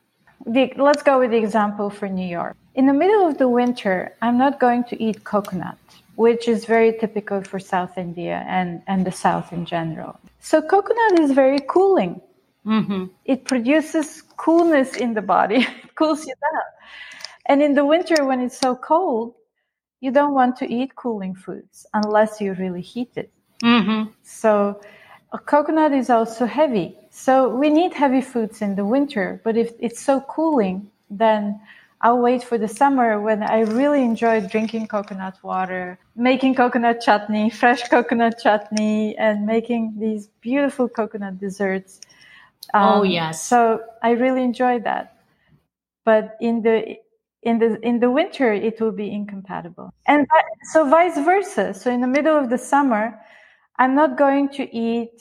[0.45, 2.57] the, let's go with the example for New York.
[2.75, 5.79] In the middle of the winter, I'm not going to eat coconut,
[6.17, 10.19] which is very typical for South India and, and the South in general.
[10.41, 12.21] So, coconut is very cooling.
[12.67, 13.07] Mm-hmm.
[13.25, 16.63] It produces coolness in the body, it cools you down.
[17.47, 19.35] And in the winter, when it's so cold,
[20.01, 23.33] you don't want to eat cooling foods unless you really heat it.
[23.63, 24.11] Mm-hmm.
[24.23, 24.81] So,
[25.37, 26.97] a coconut is also heavy.
[27.11, 31.61] So we need heavy foods in the winter, but if it's so cooling, then
[32.01, 37.51] I'll wait for the summer when I really enjoy drinking coconut water, making coconut chutney,
[37.51, 42.01] fresh coconut chutney, and making these beautiful coconut desserts.
[42.73, 43.45] Oh, um, oh yes.
[43.45, 45.05] So I really enjoy that.
[46.05, 46.97] But in the
[47.43, 49.93] in the in the winter it will be incompatible.
[50.07, 50.27] And
[50.73, 51.75] so vice versa.
[51.75, 53.21] So in the middle of the summer,
[53.79, 55.13] I'm not going to eat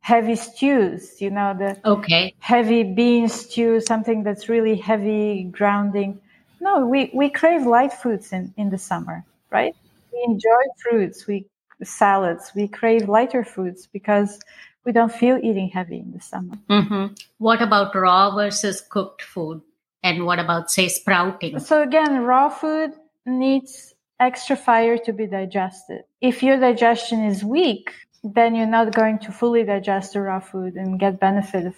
[0.00, 2.34] heavy stews, you know, the okay.
[2.40, 6.20] heavy bean stew, something that's really heavy, grounding.
[6.60, 9.74] No, we, we crave light foods in, in the summer, right?
[10.12, 11.46] We enjoy fruits, we
[11.84, 14.40] salads, we crave lighter foods because
[14.84, 16.54] we don't feel eating heavy in the summer.
[16.68, 17.14] Mm-hmm.
[17.38, 19.62] What about raw versus cooked food?
[20.02, 21.60] And what about, say, sprouting?
[21.60, 22.90] So, again, raw food
[23.24, 23.91] needs
[24.22, 26.02] extra fire to be digested.
[26.20, 27.90] If your digestion is weak,
[28.22, 31.74] then you're not going to fully digest the raw food and get benefit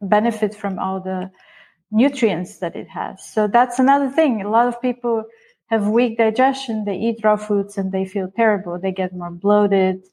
[0.00, 1.30] benefit from all the
[1.90, 3.24] nutrients that it has.
[3.34, 4.40] So that's another thing.
[4.40, 5.24] A lot of people
[5.66, 6.84] have weak digestion.
[6.84, 8.78] They eat raw foods and they feel terrible.
[8.78, 10.06] They get more bloated.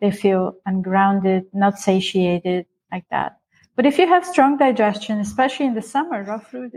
[0.00, 3.38] They feel ungrounded, not satiated, like that.
[3.76, 6.72] But if you have strong digestion, especially in the summer, raw food,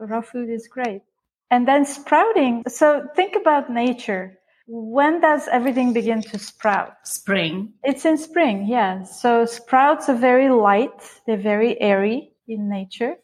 [0.00, 1.02] raw food is great.
[1.50, 2.64] And then sprouting.
[2.68, 4.38] So think about nature.
[4.68, 6.94] When does everything begin to sprout?
[7.04, 7.74] Spring.
[7.84, 9.04] It's in spring, yeah.
[9.04, 10.90] So sprouts are very light.
[11.26, 13.14] They're very airy in nature.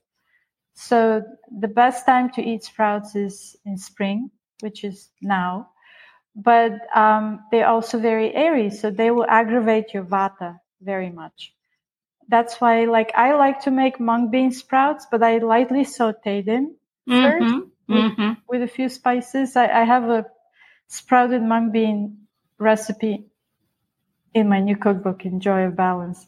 [0.74, 4.30] So the best time to eat sprouts is in spring,
[4.60, 5.70] which is now.
[6.36, 11.52] But um, they're also very airy, so they will aggravate your vata very much.
[12.28, 16.76] That's why, like, I like to make mung bean sprouts, but I lightly saute them
[17.06, 17.58] mm-hmm.
[17.88, 18.28] First mm-hmm.
[18.48, 19.56] with, with, a few spices.
[19.56, 20.26] I, I have a
[20.88, 22.26] sprouted mung bean
[22.58, 23.26] recipe
[24.34, 26.26] in my new cookbook, Enjoy of Balance.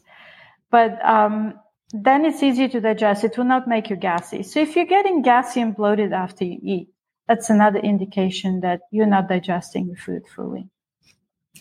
[0.69, 1.53] But um,
[1.91, 3.23] then it's easy to digest.
[3.23, 4.43] It will not make you gassy.
[4.43, 6.89] So if you're getting gassy and bloated after you eat,
[7.27, 10.69] that's another indication that you're not digesting the food fully.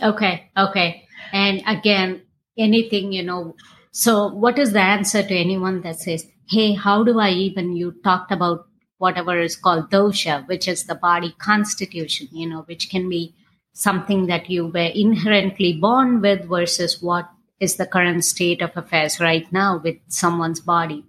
[0.02, 1.06] Okay, okay.
[1.32, 2.22] And again,
[2.58, 3.54] anything, you know,
[3.92, 7.94] so what is the answer to anyone that says, hey, how do I even, you
[8.02, 8.66] talked about
[9.04, 13.34] whatever is called dosha, which is the body constitution, you know, which can be
[13.74, 17.28] something that you were inherently born with versus what
[17.60, 21.04] is the current state of affairs right now with someone's body.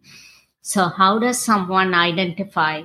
[0.62, 2.84] So, how does someone identify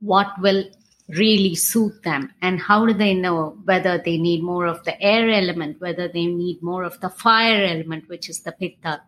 [0.00, 0.64] what will
[1.08, 2.32] really suit them?
[2.40, 6.26] And how do they know whether they need more of the air element, whether they
[6.26, 9.02] need more of the fire element, which is the pitta,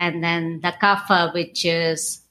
[0.00, 2.22] and then the kapha, which is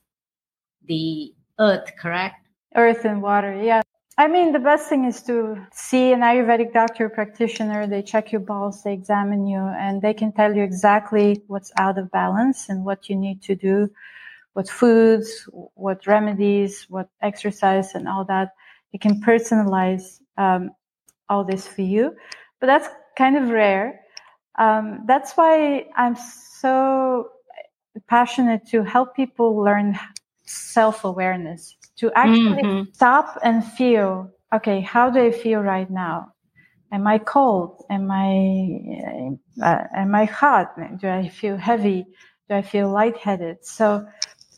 [0.87, 2.42] the earth, correct?
[2.75, 3.81] Earth and water, yeah.
[4.17, 7.87] I mean, the best thing is to see an Ayurvedic doctor practitioner.
[7.87, 11.97] They check your balls, they examine you, and they can tell you exactly what's out
[11.97, 13.89] of balance and what you need to do,
[14.53, 18.49] what foods, what remedies, what exercise, and all that.
[18.91, 20.69] They can personalize um,
[21.27, 22.15] all this for you,
[22.59, 23.99] but that's kind of rare.
[24.59, 27.29] Um, that's why I'm so
[28.07, 29.97] passionate to help people learn
[30.45, 32.91] self awareness to actually mm-hmm.
[32.93, 36.29] stop and feel okay how do i feel right now?
[36.91, 37.83] Am i cold?
[37.89, 39.31] Am i
[39.61, 40.75] uh, am i hot?
[40.99, 42.05] Do i feel heavy?
[42.49, 43.65] Do i feel lightheaded?
[43.65, 44.05] So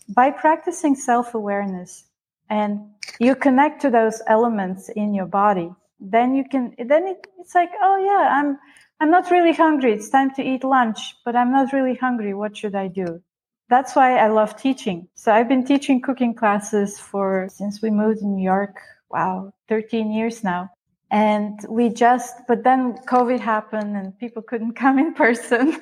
[0.10, 2.04] by practicing self-awareness
[2.50, 2.80] and
[3.20, 7.72] you connect to those elements in your body then you can then it, it's like
[7.82, 8.58] oh yeah i'm
[9.00, 9.94] i'm not really hungry.
[9.94, 12.34] It's time to eat lunch but i'm not really hungry.
[12.34, 13.22] What should i do
[13.70, 15.08] that's why I love teaching.
[15.16, 18.78] So I've been teaching cooking classes for since we moved to New York.
[19.10, 20.70] Wow, 13 years now.
[21.12, 25.78] And we just, but then COVID happened and people couldn't come in person.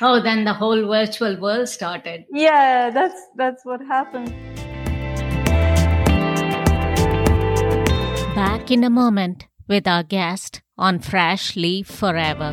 [0.00, 2.24] oh, then the whole virtual world started.
[2.30, 4.34] Yeah, that's that's what happened.
[8.34, 12.52] Back in a moment with our guest on Fresh Leaf Forever.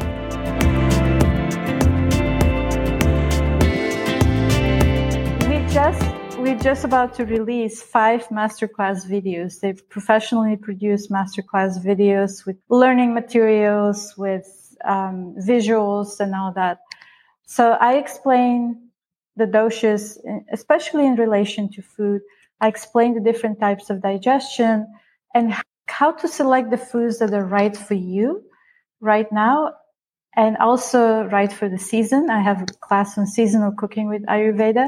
[5.75, 9.59] Just we're just about to release five masterclass videos.
[9.59, 14.47] They've professionally produced masterclass videos with learning materials, with
[14.85, 16.77] um, visuals, and all that.
[17.45, 18.87] So I explain
[19.35, 20.17] the doshas,
[20.49, 22.21] especially in relation to food.
[22.61, 24.87] I explain the different types of digestion
[25.33, 25.53] and
[25.87, 28.43] how to select the foods that are right for you
[29.01, 29.73] right now
[30.37, 32.29] and also right for the season.
[32.29, 34.87] I have a class on seasonal cooking with Ayurveda.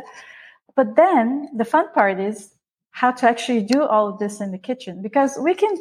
[0.78, 2.54] But then the fun part is
[2.92, 5.76] how to actually do all of this in the kitchen because we can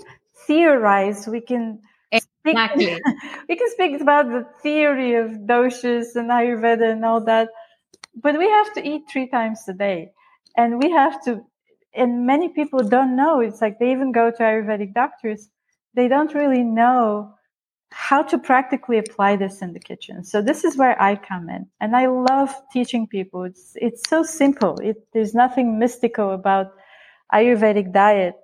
[0.46, 1.80] theorize, we can
[2.10, 2.86] exactly.
[2.86, 3.02] speak,
[3.48, 7.50] we can speak about the theory of doshas and Ayurveda and all that,
[8.22, 10.12] but we have to eat three times a day,
[10.56, 11.44] and we have to.
[11.94, 13.40] And many people don't know.
[13.40, 15.48] It's like they even go to Ayurvedic doctors.
[15.94, 17.35] They don't really know
[17.90, 20.24] how to practically apply this in the kitchen.
[20.24, 21.66] So this is where I come in.
[21.80, 23.44] And I love teaching people.
[23.44, 24.78] It's, it's so simple.
[24.80, 26.72] It, there's nothing mystical about
[27.32, 28.34] Ayurvedic diet.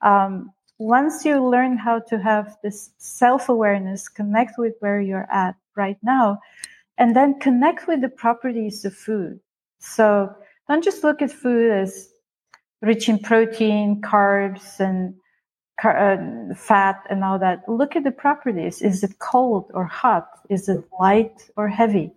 [0.00, 5.98] Um, once you learn how to have this self-awareness, connect with where you're at right
[6.02, 6.38] now,
[6.98, 9.40] and then connect with the properties of food.
[9.78, 10.34] So
[10.68, 12.10] don't just look at food as
[12.82, 15.14] rich in protein, carbs, and
[15.80, 18.82] fat and all that, look at the properties.
[18.82, 20.28] Is it cold or hot?
[20.48, 22.12] Is it light or heavy?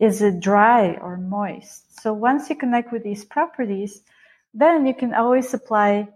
[0.00, 2.00] Is it dry or moist?
[2.00, 4.02] So once you connect with these properties,
[4.52, 6.08] then you can always apply,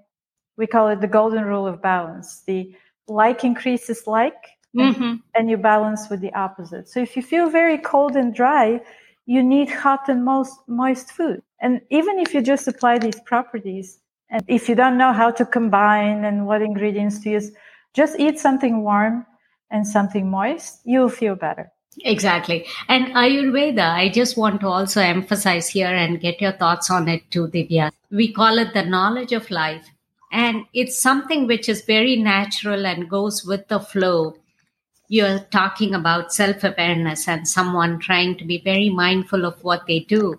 [0.57, 2.43] we call it the golden rule of balance.
[2.47, 2.75] The
[3.07, 4.37] like increases like,
[4.77, 5.03] mm-hmm.
[5.03, 6.89] and, and you balance with the opposite.
[6.89, 8.81] So if you feel very cold and dry,
[9.27, 11.43] you need hot and most moist food.
[11.61, 13.99] And even if you just apply these properties,
[14.31, 17.51] and if you don't know how to combine and what ingredients to use,
[17.95, 19.27] just eat something warm
[19.71, 20.81] and something moist.
[20.85, 21.73] You'll feel better.
[22.05, 22.67] Exactly.
[22.89, 27.29] And Ayurveda, I just want to also emphasize here and get your thoughts on it
[27.31, 27.91] too, Divya.
[28.11, 29.87] We call it the knowledge of life.
[30.31, 34.37] And it's something which is very natural and goes with the flow.
[35.09, 40.01] You're talking about self awareness and someone trying to be very mindful of what they
[40.01, 40.39] do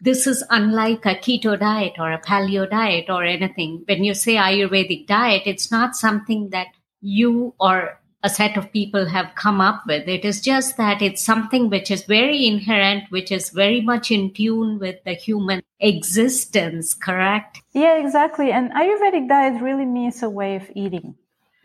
[0.00, 3.82] this is unlike a keto diet or a paleo diet or anything.
[3.86, 6.68] When you say Ayurvedic diet, it's not something that
[7.00, 10.08] you or a set of people have come up with.
[10.08, 14.32] It is just that it's something which is very inherent, which is very much in
[14.34, 17.60] tune with the human existence, correct?
[17.72, 18.50] Yeah, exactly.
[18.50, 21.14] And Ayurvedic diet really means a way of eating.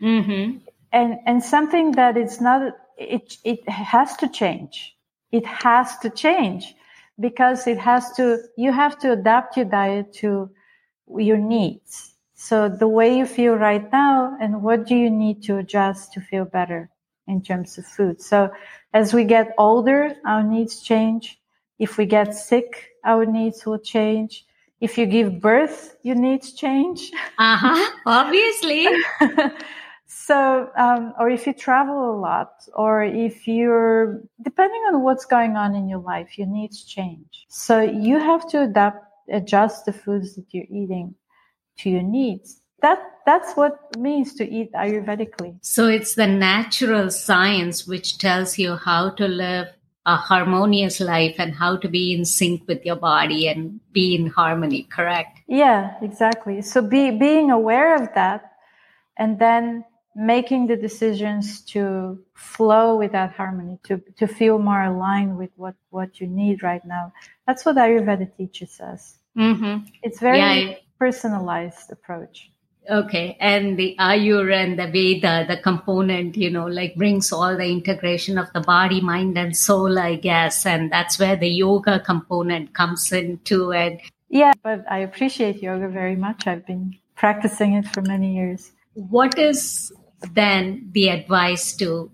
[0.00, 0.58] Mm-hmm.
[0.92, 4.94] And, and something that it's not, it, it has to change.
[5.32, 6.74] It has to change
[7.20, 10.50] because it has to you have to adapt your diet to
[11.16, 12.14] your needs.
[12.34, 16.20] So the way you feel right now and what do you need to adjust to
[16.20, 16.90] feel better
[17.28, 18.20] in terms of food.
[18.20, 18.50] So
[18.92, 21.38] as we get older our needs change.
[21.78, 24.44] If we get sick our needs will change.
[24.80, 27.10] If you give birth your needs change.
[27.38, 28.88] Uh-huh obviously
[30.14, 35.56] So, um, or if you travel a lot, or if you're, depending on what's going
[35.56, 37.46] on in your life, your needs change.
[37.48, 41.14] So you have to adapt, adjust the foods that you're eating
[41.78, 42.60] to your needs.
[42.82, 45.56] That, that's what it means to eat Ayurvedically.
[45.62, 49.68] So it's the natural science which tells you how to live
[50.04, 54.26] a harmonious life and how to be in sync with your body and be in
[54.26, 58.50] harmony correct yeah exactly so be being aware of that
[59.16, 59.84] and then
[60.14, 65.74] making the decisions to flow with that harmony to to feel more aligned with what
[65.90, 67.12] what you need right now
[67.46, 69.84] that's what ayurveda teaches us mm-hmm.
[70.02, 72.52] it's very yeah, personalized approach
[72.90, 73.36] Okay.
[73.38, 78.38] And the Ayur and the Veda, the component, you know, like brings all the integration
[78.38, 80.66] of the body, mind, and soul, I guess.
[80.66, 84.00] And that's where the yoga component comes into it.
[84.28, 86.46] Yeah, but I appreciate yoga very much.
[86.46, 88.72] I've been practicing it for many years.
[88.94, 89.92] What is
[90.30, 92.10] then the advice to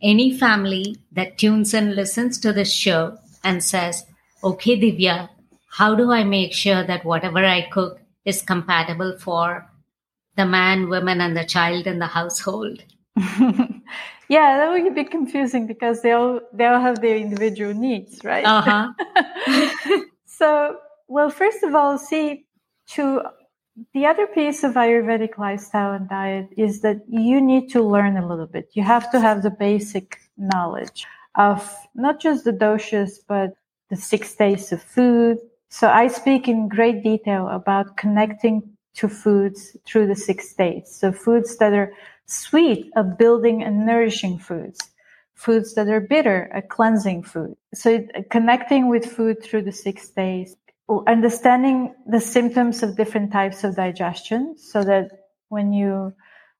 [0.00, 4.04] any family that tunes and listens to this show and says,
[4.42, 5.28] okay, Divya,
[5.70, 9.68] how do I make sure that whatever I cook is compatible for
[10.36, 12.82] the man, woman, and the child in the household.
[13.16, 18.44] yeah, that would be confusing because they all they all have their individual needs, right?
[18.44, 18.92] Uh-huh.
[20.26, 20.78] so,
[21.08, 22.46] well, first of all, see
[22.88, 23.22] to
[23.94, 28.26] the other piece of Ayurvedic lifestyle and diet is that you need to learn a
[28.26, 28.70] little bit.
[28.74, 31.06] You have to have the basic knowledge
[31.36, 33.54] of not just the doshas, but
[33.88, 35.38] the six days of food.
[35.70, 38.62] So I speak in great detail about connecting
[38.94, 40.94] to foods through the six states.
[40.94, 41.92] So foods that are
[42.26, 44.78] sweet, a building and nourishing foods.
[45.34, 47.56] Foods that are bitter, a cleansing food.
[47.74, 50.56] So connecting with food through the six days,
[51.06, 55.10] understanding the symptoms of different types of digestion so that
[55.48, 56.12] when you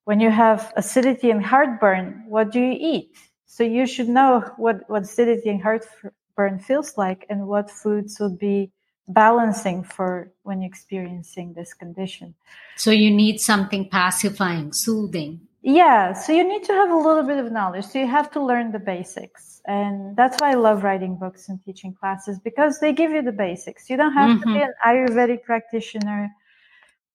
[0.05, 3.15] when you have acidity and heartburn, what do you eat?
[3.45, 8.37] So you should know what, what acidity and heartburn feels like and what foods would
[8.37, 8.71] be
[9.07, 12.35] balancing for when you're experiencing this condition.
[12.75, 15.41] So you need something pacifying, soothing.
[15.63, 17.85] Yeah, so you need to have a little bit of knowledge.
[17.85, 19.61] So you have to learn the basics.
[19.65, 23.31] And that's why I love writing books and teaching classes because they give you the
[23.31, 23.89] basics.
[23.89, 24.39] You don't have mm-hmm.
[24.41, 24.85] to be mm-hmm.
[24.85, 26.29] an Ayurvedic practitioner.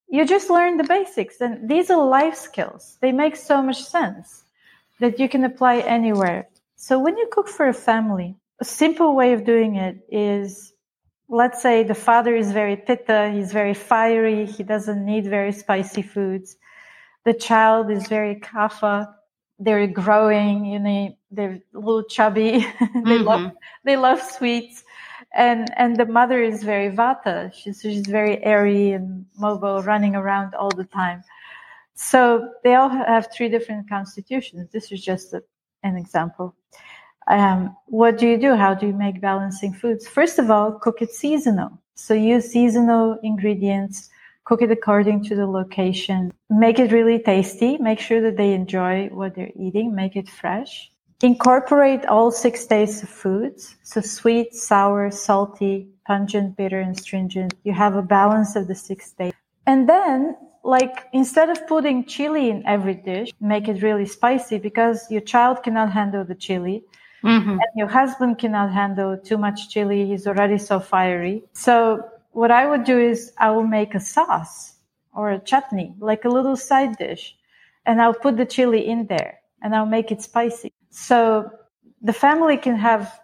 [0.09, 1.39] You just learn the basics.
[1.39, 2.97] And these are life skills.
[3.01, 4.43] They make so much sense
[4.99, 6.47] that you can apply anywhere.
[6.75, 10.73] So when you cook for a family, a simple way of doing it is
[11.29, 16.01] let's say the father is very pitta, he's very fiery, he doesn't need very spicy
[16.01, 16.57] foods.
[17.29, 18.95] The child is very kapha,
[19.59, 23.23] they're growing, you know, they're a little chubby, they mm-hmm.
[23.31, 23.51] love
[23.83, 24.83] they love sweets.
[25.35, 27.53] And and the mother is very vata.
[27.53, 31.19] She's she's very airy and mobile, running around all the time.
[31.93, 32.19] So
[32.63, 34.71] they all have three different constitutions.
[34.71, 35.43] This is just a,
[35.83, 36.55] an example
[37.29, 38.55] um, what do you do?
[38.55, 40.07] How do you make balancing foods?
[40.07, 41.79] First of all, cook it seasonal.
[41.93, 44.09] So use seasonal ingredients,
[44.49, 49.07] cook it according to the location, make it really tasty, make sure that they enjoy
[49.09, 50.91] what they're eating, make it fresh.
[51.21, 53.75] Incorporate all six days of foods.
[53.83, 57.53] So sweet, sour, salty, pungent, bitter, and astringent.
[57.63, 59.33] You have a balance of the six days.
[59.67, 65.11] And then like instead of putting chili in every dish, make it really spicy because
[65.11, 66.83] your child cannot handle the chili.
[67.23, 67.51] Mm-hmm.
[67.51, 70.07] And your husband cannot handle too much chili.
[70.07, 71.43] He's already so fiery.
[71.53, 74.75] So what I would do is I will make a sauce
[75.13, 77.35] or a chutney, like a little side dish,
[77.85, 80.71] and I'll put the chili in there and I'll make it spicy.
[80.89, 81.49] So
[82.01, 83.19] the family can have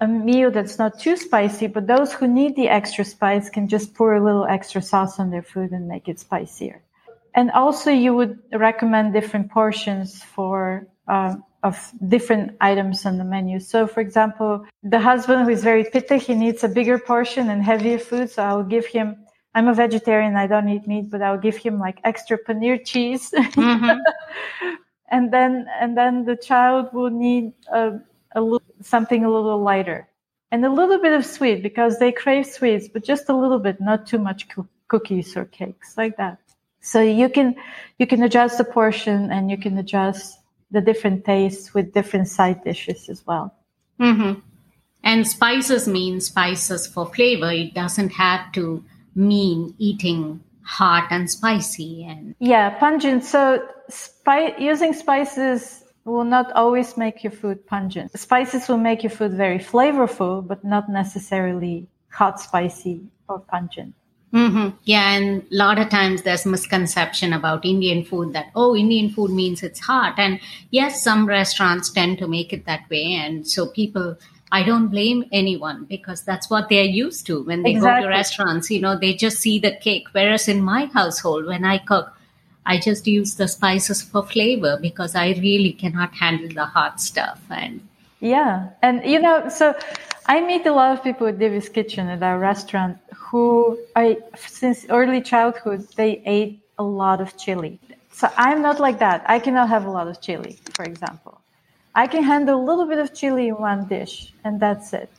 [0.00, 3.94] a meal that's not too spicy, but those who need the extra spice can just
[3.94, 6.82] pour a little extra sauce on their food and make it spicier.
[7.34, 13.60] And also, you would recommend different portions for uh, of different items on the menu.
[13.60, 17.62] So, for example, the husband who is very pitta, he needs a bigger portion and
[17.62, 18.30] heavier food.
[18.30, 19.16] So I'll give him,
[19.54, 23.30] I'm a vegetarian, I don't eat meat, but I'll give him like extra paneer cheese.
[23.32, 23.98] Mm-hmm.
[25.10, 27.98] and then, and then the child will need a,
[28.34, 30.08] a little, something a little lighter
[30.52, 33.80] and a little bit of sweet because they crave sweets, but just a little bit,
[33.80, 36.38] not too much co- cookies or cakes like that.
[36.80, 37.56] So you can,
[37.98, 40.38] you can adjust the portion and you can adjust
[40.70, 43.54] the different tastes with different side dishes as well.
[44.00, 44.40] Mm-hmm.
[45.02, 47.50] And spices mean spices for flavor.
[47.50, 54.92] It doesn't have to mean eating hot and spicy and yeah pungent so spi- using
[54.92, 60.44] spices will not always make your food pungent spices will make your food very flavorful
[60.44, 63.94] but not necessarily hot spicy or pungent
[64.32, 64.76] Mm-hmm.
[64.84, 69.30] Yeah, and a lot of times there's misconception about Indian food that oh, Indian food
[69.30, 73.68] means it's hot, and yes, some restaurants tend to make it that way, and so
[73.68, 74.16] people.
[74.52, 78.04] I don't blame anyone because that's what they're used to when they exactly.
[78.04, 78.70] go to restaurants.
[78.70, 80.06] You know, they just see the cake.
[80.12, 82.16] Whereas in my household, when I cook,
[82.64, 87.40] I just use the spices for flavor because I really cannot handle the hot stuff.
[87.50, 87.80] And
[88.20, 88.70] Yeah.
[88.82, 89.74] And, you know, so
[90.28, 94.86] I meet a lot of people at Divya's Kitchen at our restaurant who I, since
[94.88, 97.78] early childhood, they ate a lot of chili.
[98.12, 99.24] So I'm not like that.
[99.26, 101.40] I cannot have a lot of chili, for example.
[101.94, 105.10] I can handle a little bit of chili in one dish and that's it.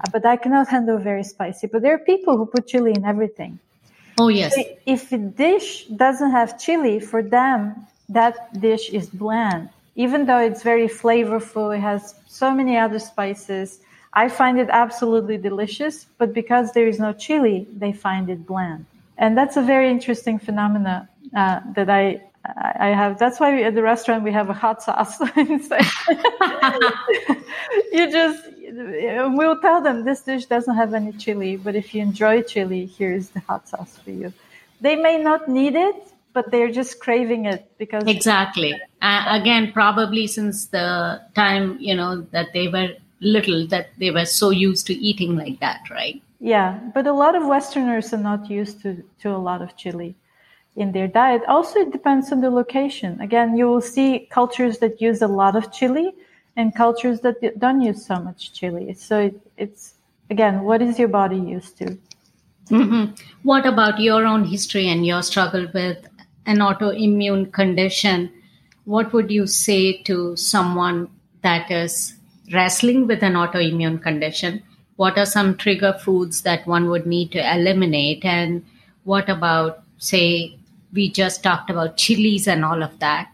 [0.00, 1.66] Uh, but I cannot handle very spicy.
[1.66, 3.58] But there are people who put chili in everything.
[4.18, 4.54] Oh, yes.
[4.86, 9.70] If a dish doesn't have chili, for them, that dish is bland.
[9.96, 13.80] Even though it's very flavorful, it has so many other spices.
[14.14, 18.84] I find it absolutely delicious, but because there is no chili, they find it bland.
[19.16, 23.18] And that's a very interesting phenomena uh, that I I have.
[23.18, 25.20] That's why we, at the restaurant we have a hot sauce.
[27.92, 28.42] you just
[29.36, 33.28] we'll tell them this dish doesn't have any chili, but if you enjoy chili, here's
[33.28, 34.32] the hot sauce for you.
[34.80, 35.94] They may not need it,
[36.32, 38.74] but they're just craving it because exactly.
[39.00, 44.24] Uh, again, probably since the time you know that they were little, that they were
[44.26, 46.22] so used to eating like that, right?
[46.40, 50.16] Yeah, but a lot of Westerners are not used to to a lot of chili
[50.76, 51.42] in their diet.
[51.46, 53.20] Also, it depends on the location.
[53.20, 56.14] Again, you will see cultures that use a lot of chili
[56.56, 58.94] and cultures that don't use so much chili.
[58.94, 59.94] So it, it's,
[60.30, 61.98] again, what is your body used to?
[62.70, 63.14] Mm-hmm.
[63.42, 66.06] What about your own history and your struggle with
[66.46, 68.32] an autoimmune condition?
[68.84, 71.08] What would you say to someone
[71.42, 72.14] that is
[72.52, 74.62] wrestling with an autoimmune condition?
[74.96, 78.24] What are some trigger foods that one would need to eliminate?
[78.24, 78.64] And
[79.04, 80.58] what about, say,
[80.92, 83.28] we just talked about chilies and all of that.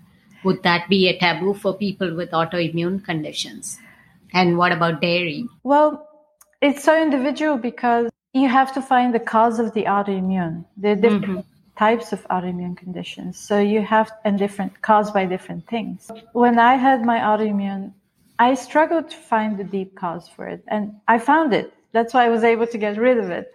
[0.44, 3.78] Would that be a taboo for people with autoimmune conditions?
[4.32, 5.46] And what about dairy?
[5.64, 6.08] Well,
[6.60, 10.64] it's so individual because you have to find the cause of the autoimmune.
[10.76, 11.76] There are different mm-hmm.
[11.76, 13.38] types of autoimmune conditions.
[13.38, 16.10] So you have, and different, caused by different things.
[16.32, 17.92] When I had my autoimmune,
[18.38, 20.62] I struggled to find the deep cause for it.
[20.68, 21.72] And I found it.
[21.92, 23.52] That's why I was able to get rid of it.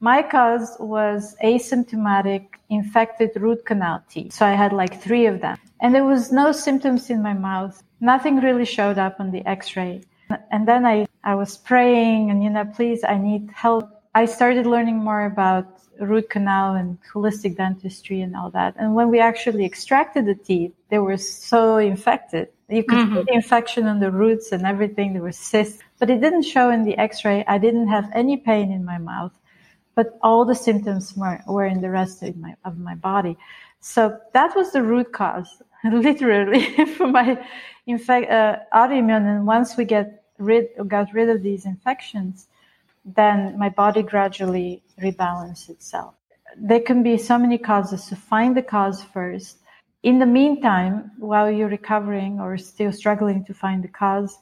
[0.00, 4.32] My cause was asymptomatic infected root canal teeth.
[4.32, 5.56] So I had like three of them.
[5.80, 7.82] And there was no symptoms in my mouth.
[8.00, 10.02] Nothing really showed up on the x-ray.
[10.50, 13.88] And then I, I was praying and, you know, please, I need help.
[14.14, 15.66] I started learning more about
[16.00, 18.74] root canal and holistic dentistry and all that.
[18.78, 22.48] And when we actually extracted the teeth, they were so infected.
[22.68, 23.16] You could mm-hmm.
[23.16, 25.12] see the infection on the roots and everything.
[25.12, 27.44] There were cysts, but it didn't show in the x-ray.
[27.46, 29.32] I didn't have any pain in my mouth
[29.94, 33.36] but all the symptoms were, were in the rest of my, of my body.
[33.80, 37.38] So that was the root cause, literally, for my
[37.86, 39.26] infect, uh, autoimmune.
[39.26, 42.48] And once we get rid, got rid of these infections,
[43.04, 46.14] then my body gradually rebalanced itself.
[46.56, 48.04] There can be so many causes.
[48.04, 49.58] So find the cause first.
[50.04, 54.38] In the meantime, while you're recovering or still struggling to find the cause,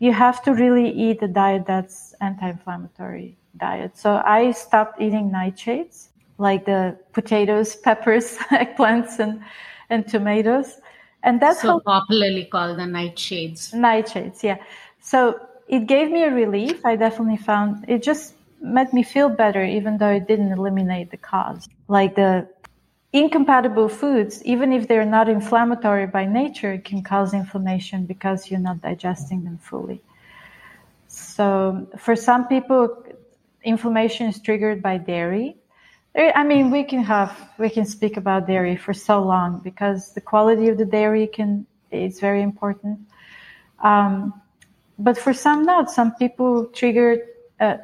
[0.00, 3.96] you have to really eat a diet that's anti-inflammatory diet.
[3.96, 6.08] So I stopped eating nightshades,
[6.38, 9.40] like the potatoes, peppers, eggplants, and
[9.88, 10.80] and tomatoes.
[11.22, 13.72] And that's so how, popularly called the nightshades.
[13.72, 14.58] Nightshades, yeah.
[15.00, 15.38] So
[15.68, 16.84] it gave me a relief.
[16.84, 21.18] I definitely found it just made me feel better, even though it didn't eliminate the
[21.18, 21.68] cause.
[21.86, 22.48] Like the
[23.14, 28.82] incompatible foods, even if they're not inflammatory by nature, can cause inflammation because you're not
[28.82, 30.02] digesting them fully.
[31.06, 33.04] So for some people,
[33.62, 35.56] inflammation is triggered by dairy.
[36.16, 40.20] I mean, we can have we can speak about dairy for so long because the
[40.20, 42.98] quality of the dairy can is very important.
[43.80, 44.34] Um,
[44.98, 45.90] but for some, not.
[45.90, 47.20] Some people triggered
[47.60, 47.76] uh,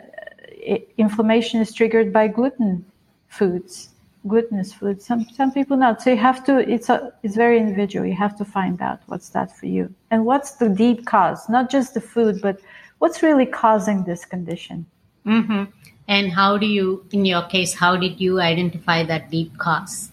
[0.97, 2.85] inflammation is triggered by gluten
[3.29, 3.90] foods,
[4.27, 5.01] glutinous food.
[5.03, 6.03] Some some people not.
[6.03, 6.59] So you have to.
[6.59, 8.07] It's a it's very individual.
[8.07, 11.71] You have to find out what's that for you and what's the deep cause, not
[11.71, 12.61] just the food, but
[12.99, 14.87] what's really causing this condition.
[15.27, 15.65] Mm-hmm.
[16.09, 20.11] And how do you, in your case, how did you identify that deep cause?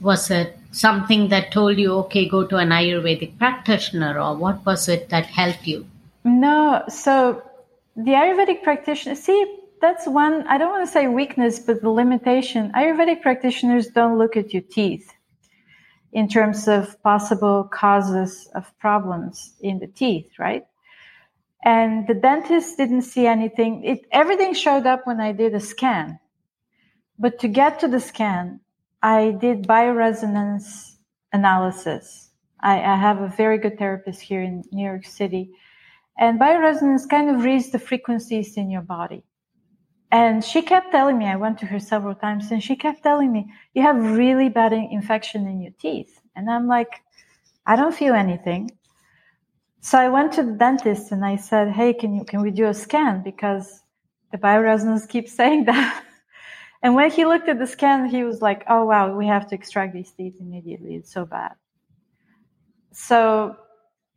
[0.00, 4.88] Was it something that told you, okay, go to an Ayurvedic practitioner, or what was
[4.88, 5.86] it that helped you?
[6.24, 7.42] No, so
[7.96, 12.72] the Ayurvedic practitioner, see, that's one, I don't want to say weakness, but the limitation.
[12.74, 15.12] Ayurvedic practitioners don't look at your teeth
[16.12, 20.66] in terms of possible causes of problems in the teeth, right?
[21.66, 23.82] and the dentist didn't see anything.
[23.82, 26.20] It, everything showed up when I did a scan.
[27.18, 28.60] But to get to the scan,
[29.02, 30.96] I did bioresonance
[31.32, 32.30] analysis.
[32.60, 35.50] I, I have a very good therapist here in New York City.
[36.16, 39.24] And bioresonance kind of reads the frequencies in your body.
[40.12, 43.32] And she kept telling me, I went to her several times, and she kept telling
[43.32, 46.20] me, you have really bad infection in your teeth.
[46.36, 47.02] And I'm like,
[47.66, 48.70] I don't feel anything.
[49.80, 52.66] so I went to the dentist and I said, "Hey, can you can we do
[52.66, 53.82] a scan because
[54.32, 56.04] the bioresonance keeps saying that."
[56.82, 59.54] And when he looked at the scan, he was like, "Oh wow, we have to
[59.54, 60.96] extract these teeth immediately.
[60.96, 61.54] It's so bad."
[62.92, 63.56] So,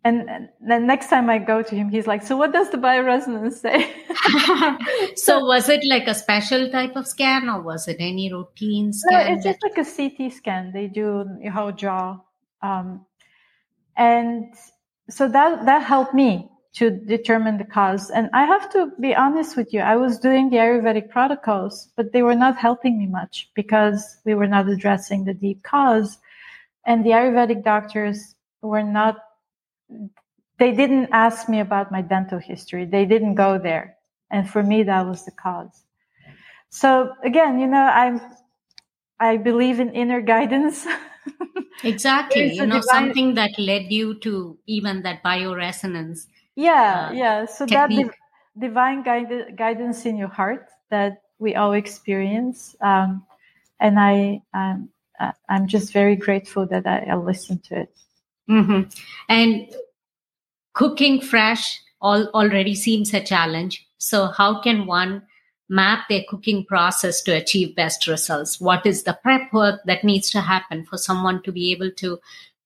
[0.04, 3.54] and then next time I go to him, he's like, "So what does the bioresonance
[3.54, 3.92] say?"
[5.16, 9.28] so was it like a special type of scan, or was it any routine scan?
[9.28, 10.72] No, it's just like a CT scan.
[10.72, 12.18] They do your whole jaw,
[12.62, 13.06] um,
[13.98, 14.54] and
[15.10, 18.10] so that that helped me to determine the cause.
[18.10, 22.14] And I have to be honest with you, I was doing the Ayurvedic protocols, but
[22.14, 26.18] they were not helping me much because we were not addressing the deep cause.
[26.86, 29.18] And the Ayurvedic doctors were not,
[30.58, 32.86] they didn't ask me about my dental history.
[32.86, 33.96] They didn't go there.
[34.30, 35.84] And for me, that was the cause.
[36.70, 38.22] So again, you know, I'm,
[39.20, 40.86] I believe in inner guidance.
[41.84, 42.54] exactly.
[42.54, 42.84] you know, divine...
[42.84, 46.28] something that led you to even that bioresonance
[46.60, 47.72] yeah uh, yeah so technique.
[47.72, 53.26] that div- divine guide- guidance in your heart that we all experience um,
[53.80, 54.90] and i um,
[55.48, 57.96] i'm just very grateful that i, I listened to it
[58.50, 58.82] mm-hmm.
[59.28, 59.68] and
[60.74, 65.22] cooking fresh all, already seems a challenge so how can one
[65.70, 70.30] map their cooking process to achieve best results what is the prep work that needs
[70.30, 72.20] to happen for someone to be able to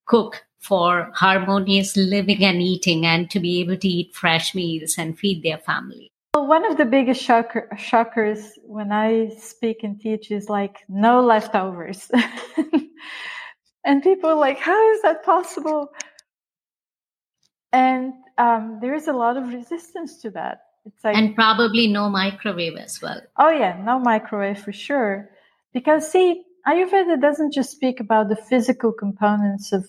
[0.05, 5.19] cook for harmonious living and eating and to be able to eat fresh meals and
[5.19, 6.09] feed their family.
[6.33, 11.21] Well, one of the biggest shocker, shockers when I speak and teach is like no
[11.21, 12.09] leftovers.
[13.83, 15.91] and people are like, how is that possible?
[17.71, 20.61] And um, there is a lot of resistance to that.
[20.85, 23.21] It's like, and probably no microwave as well.
[23.37, 25.29] Oh yeah, no microwave for sure.
[25.73, 29.87] Because see, Ayurveda doesn't just speak about the physical components of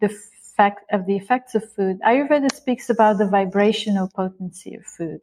[0.00, 0.08] the
[0.56, 5.20] fact of the effects of food, Ayurveda speaks about the vibrational potency of food.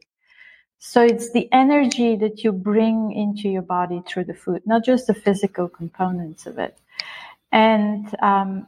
[0.78, 5.06] So it's the energy that you bring into your body through the food, not just
[5.06, 6.76] the physical components of it.
[7.52, 8.66] And um,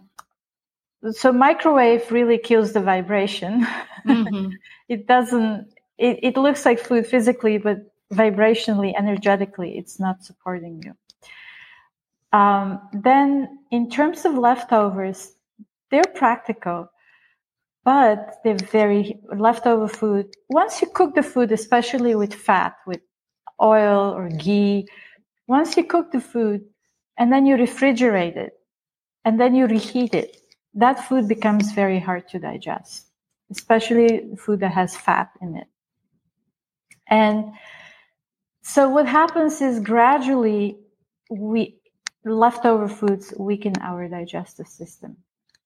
[1.10, 3.66] so microwave really kills the vibration.
[4.06, 4.50] Mm-hmm.
[4.88, 5.72] it doesn't.
[5.98, 7.78] It, it looks like food physically, but
[8.12, 10.94] vibrationally, energetically, it's not supporting you.
[12.38, 15.32] Um, then, in terms of leftovers,
[15.90, 16.90] they're practical,
[17.84, 20.34] but they're very leftover food.
[20.48, 23.00] Once you cook the food, especially with fat, with
[23.62, 24.88] oil or ghee,
[25.46, 26.64] once you cook the food
[27.16, 28.52] and then you refrigerate it
[29.24, 30.36] and then you reheat it,
[30.74, 33.06] that food becomes very hard to digest,
[33.50, 35.66] especially food that has fat in it.
[37.08, 37.52] And
[38.62, 40.78] so what happens is gradually
[41.30, 41.78] we
[42.24, 45.16] leftover foods weaken our digestive system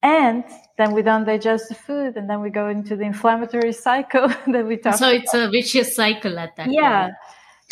[0.03, 0.45] and
[0.77, 4.67] then we don't digest the food and then we go into the inflammatory cycle that
[4.67, 7.15] we talk so it's a vicious cycle at that yeah point.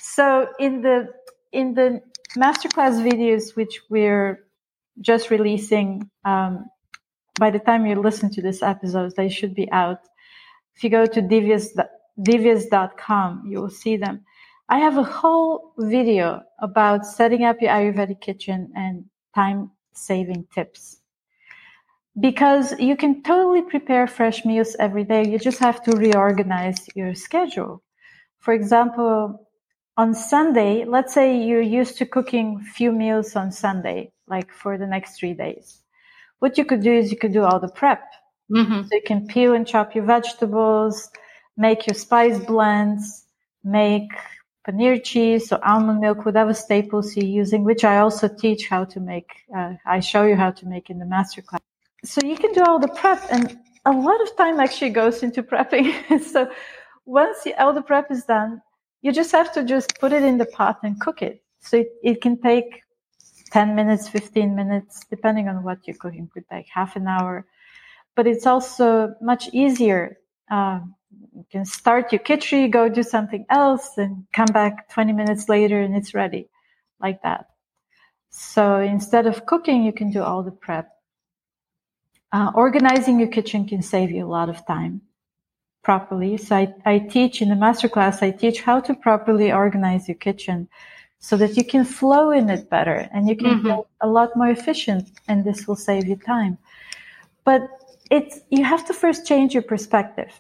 [0.01, 1.09] so in the
[1.53, 2.01] in the
[2.37, 4.46] masterclass videos which we're
[5.01, 6.67] just releasing um,
[7.39, 10.01] by the time you listen to this episode they should be out
[10.75, 11.69] if you go to divyas,
[12.21, 14.25] divyas.com you will see them
[14.69, 21.01] i have a whole video about setting up your ayurvedic kitchen and time saving tips
[22.19, 25.29] because you can totally prepare fresh meals every day.
[25.29, 27.83] You just have to reorganize your schedule.
[28.39, 29.46] For example,
[29.97, 34.87] on Sunday, let's say you're used to cooking few meals on Sunday, like for the
[34.87, 35.83] next three days.
[36.39, 38.03] What you could do is you could do all the prep.
[38.51, 38.83] Mm-hmm.
[38.83, 41.11] So you can peel and chop your vegetables,
[41.57, 43.27] make your spice blends,
[43.65, 44.11] make
[44.69, 49.01] paneer cheese or almond milk, whatever staples you're using, which I also teach how to
[49.01, 49.31] make.
[49.57, 51.61] Uh, I show you how to make in the masterclass
[52.07, 55.43] so you can do all the prep and a lot of time actually goes into
[55.43, 55.93] prepping
[56.33, 56.51] so
[57.05, 58.63] once the, all the prep is done
[59.07, 61.41] you just have to just put it in the pot and cook it.
[61.61, 62.83] So it, it can take
[63.53, 67.47] 10 minutes 15 minutes depending on what you're cooking could take half an hour.
[68.17, 70.19] But it's also much easier
[70.51, 70.97] um,
[71.37, 75.81] you can start your kitchen go do something else and come back 20 minutes later
[75.81, 76.49] and it's ready
[77.01, 77.47] like that.
[78.31, 80.89] So instead of cooking you can do all the prep.
[82.33, 85.06] Uh, organizing your kitchen can save you a lot of time
[85.87, 86.37] properly.
[86.37, 90.69] So I, I teach in the masterclass, I teach how to properly organize your kitchen
[91.21, 93.69] so that you can flow in it better and you can mm-hmm.
[93.69, 96.59] be a lot more efficient and this will save you time.
[97.45, 97.61] But
[98.11, 100.33] it's, you have to first change your perspective.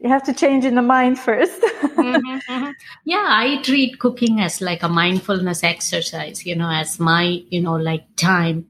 [0.00, 2.70] You have to change in the mind 1st mm-hmm, mm-hmm.
[3.04, 7.76] Yeah, I treat cooking as like a mindfulness exercise, you know, as my, you know,
[7.76, 8.66] like time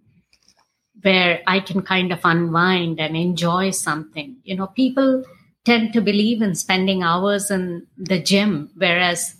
[1.01, 4.37] where I can kind of unwind and enjoy something.
[4.45, 5.25] You know, people
[5.65, 9.37] tend to believe in spending hours in the gym, whereas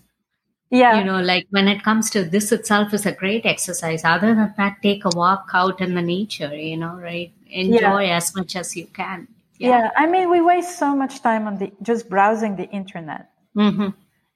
[0.75, 4.35] yeah you know like when it comes to this itself is a great exercise other
[4.35, 8.17] than that take a walk out in the nature you know right enjoy yeah.
[8.17, 9.69] as much as you can yeah.
[9.69, 9.91] yeah.
[9.97, 13.91] i mean we waste so much time on the just browsing the internet mm-hmm.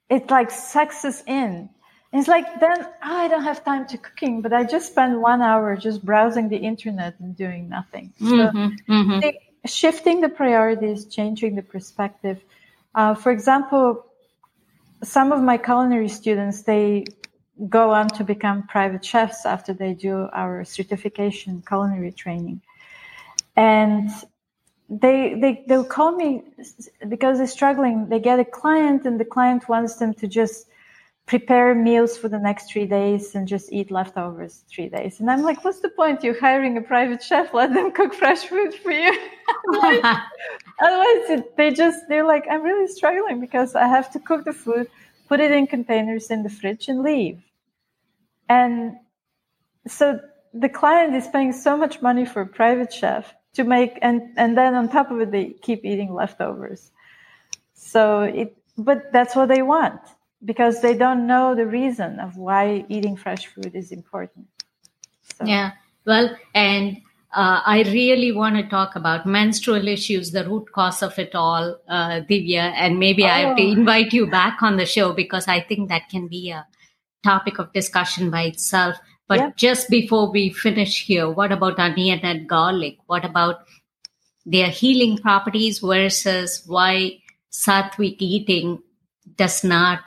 [0.09, 1.69] it like sucks us in
[2.11, 5.43] it's like then oh, I don't have time to cooking, but I just spend one
[5.43, 8.13] hour just browsing the internet and doing nothing.
[8.17, 9.19] So mm-hmm, mm-hmm.
[9.19, 9.33] The,
[9.65, 12.41] shifting the priorities, changing the perspective.
[12.95, 14.05] Uh, for example,
[15.03, 17.05] some of my culinary students they
[17.67, 22.61] go on to become private chefs after they do our certification culinary training,
[23.55, 24.09] and
[24.89, 26.43] they they they'll call me
[27.07, 28.07] because they're struggling.
[28.07, 30.67] They get a client, and the client wants them to just
[31.29, 35.19] prepare meals for the next three days and just eat leftovers three days.
[35.19, 36.23] And I'm like, what's the point?
[36.23, 39.11] You're hiring a private chef, let them cook fresh food for you.
[40.81, 44.53] Otherwise, it, they just, they're like, I'm really struggling because I have to cook the
[44.53, 44.87] food,
[45.27, 47.39] put it in containers in the fridge and leave.
[48.49, 48.97] And
[49.85, 50.19] so
[50.55, 54.57] the client is paying so much money for a private chef to make, and, and
[54.57, 56.89] then on top of it, they keep eating leftovers.
[57.75, 60.01] So it, but that's what they want
[60.43, 64.47] because they don't know the reason of why eating fresh food is important.
[65.35, 65.45] So.
[65.45, 65.71] Yeah,
[66.05, 66.97] well, and
[67.33, 71.77] uh, I really want to talk about menstrual issues, the root cause of it all,
[71.87, 73.27] uh, Divya, and maybe oh.
[73.27, 73.71] I have to oh.
[73.71, 76.65] invite you back on the show because I think that can be a
[77.23, 78.97] topic of discussion by itself.
[79.27, 79.57] But yep.
[79.57, 82.97] just before we finish here, what about onion and garlic?
[83.05, 83.65] What about
[84.45, 87.19] their healing properties versus why
[87.51, 88.81] sattvic eating
[89.35, 89.99] does not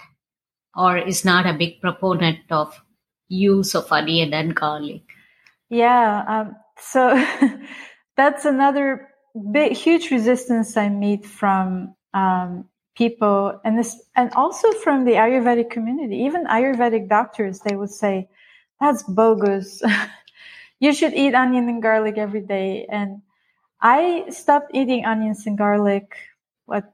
[0.76, 2.82] or is not a big proponent of
[3.28, 5.02] use of onion and garlic.
[5.68, 7.16] Yeah, um, so
[8.16, 9.08] that's another
[9.52, 12.66] big, huge resistance I meet from um,
[12.96, 16.16] people, and this, and also from the Ayurvedic community.
[16.16, 18.28] Even Ayurvedic doctors, they would say,
[18.80, 19.82] "That's bogus.
[20.80, 23.22] you should eat onion and garlic every day." And
[23.80, 26.16] I stopped eating onions and garlic
[26.66, 26.92] what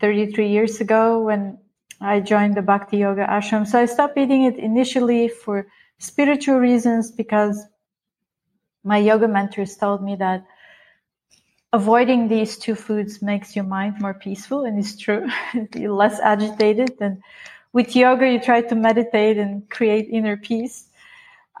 [0.00, 1.58] 33 years ago when
[2.02, 3.64] I joined the Bhakti Yoga ashram.
[3.66, 7.64] So I stopped eating it initially for spiritual reasons because
[8.82, 10.44] my yoga mentors told me that
[11.72, 15.28] avoiding these two foods makes your mind more peaceful and it's true.
[15.76, 17.22] You're less agitated and
[17.72, 20.88] with yoga you try to meditate and create inner peace.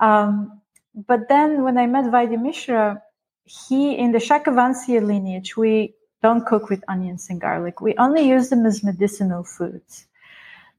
[0.00, 0.60] Um,
[0.94, 3.00] but then when i met vaidya mishra
[3.44, 7.80] he in the shakavansya lineage we don't cook with onions and garlic.
[7.80, 10.06] We only use them as medicinal foods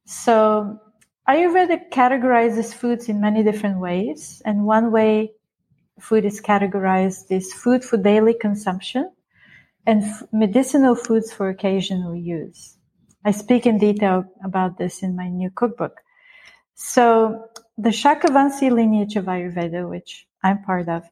[0.06, 0.80] so
[1.28, 4.42] Ayurveda categorizes foods in many different ways.
[4.46, 5.32] And one way
[6.00, 9.10] food is categorized is food for daily consumption
[9.86, 12.78] and f- medicinal foods for occasional use.
[13.24, 16.02] I speak in detail about this in my new cookbook.
[16.76, 17.46] So
[17.78, 21.04] the Shakavansi lineage of Ayurveda, which I'm part of,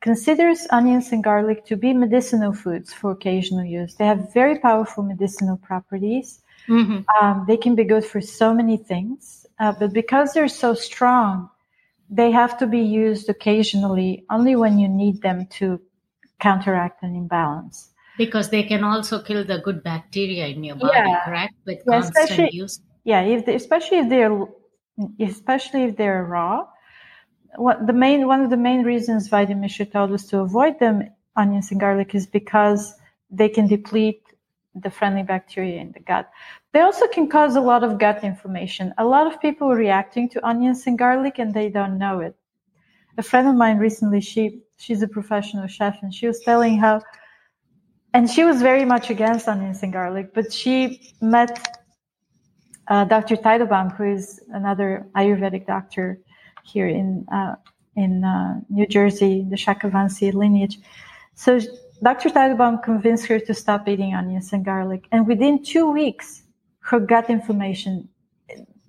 [0.00, 3.96] considers onions and garlic to be medicinal foods for occasional use.
[3.96, 7.00] They have very powerful medicinal properties Mm-hmm.
[7.20, 11.48] Um, they can be good for so many things, uh, but because they're so strong,
[12.10, 15.80] they have to be used occasionally only when you need them to
[16.40, 17.90] counteract an imbalance.
[18.16, 21.24] Because they can also kill the good bacteria in your body, yeah.
[21.24, 21.54] correct?
[21.66, 22.80] With yeah, constant use.
[23.04, 24.46] Yeah, if they, especially if they're
[25.20, 26.66] especially if they're raw.
[27.56, 31.08] What the main one of the main reasons Vaidya Mishra told us to avoid them,
[31.36, 32.94] onions and garlic, is because
[33.30, 34.22] they can deplete
[34.74, 36.30] the friendly bacteria in the gut.
[36.72, 38.92] They also can cause a lot of gut inflammation.
[38.98, 42.36] A lot of people are reacting to onions and garlic and they don't know it.
[43.16, 47.00] A friend of mine recently, she she's a professional chef and she was telling how
[48.14, 51.78] and she was very much against onions and garlic, but she met
[52.88, 53.36] uh, Dr.
[53.36, 56.18] Teitelbaum, who is another Ayurvedic doctor
[56.64, 57.56] here in uh,
[57.96, 60.78] in uh, New Jersey, the Shakavansi lineage.
[61.34, 61.60] So
[62.02, 62.30] Dr.
[62.30, 65.06] Teitelbaum convinced her to stop eating onions and garlic.
[65.12, 66.44] And within two weeks,
[66.90, 68.08] her gut inflammation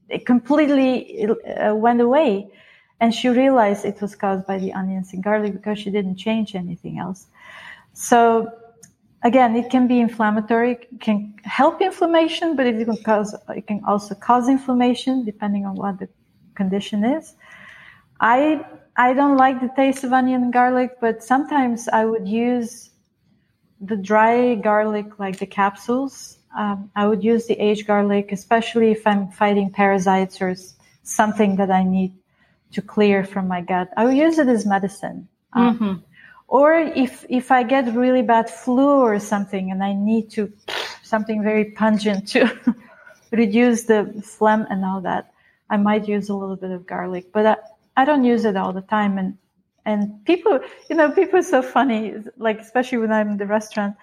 [0.09, 2.49] it completely uh, went away.
[3.01, 6.55] And she realized it was caused by the onions and garlic because she didn't change
[6.55, 7.27] anything else.
[7.93, 8.51] So
[9.23, 13.81] again, it can be inflammatory, it can help inflammation, but it can cause, it can
[13.85, 16.09] also cause inflammation depending on what the
[16.55, 17.35] condition is.
[18.19, 18.65] I,
[18.97, 22.89] I don't like the taste of onion and garlic, but sometimes I would use
[23.79, 29.05] the dry garlic, like the capsules, um, I would use the aged garlic, especially if
[29.05, 30.55] I'm fighting parasites or
[31.03, 32.13] something that I need
[32.71, 33.89] to clear from my gut.
[33.97, 35.27] I would use it as medicine.
[35.53, 35.93] Um, mm-hmm.
[36.47, 40.53] or if if I get really bad flu or something and I need to
[41.01, 42.75] something very pungent to
[43.31, 45.33] reduce the phlegm and all that,
[45.71, 47.55] I might use a little bit of garlic, but I,
[47.97, 49.17] I don't use it all the time.
[49.17, 49.37] And
[49.85, 52.13] and people, you know, people are so funny.
[52.37, 53.95] Like especially when I'm in the restaurant,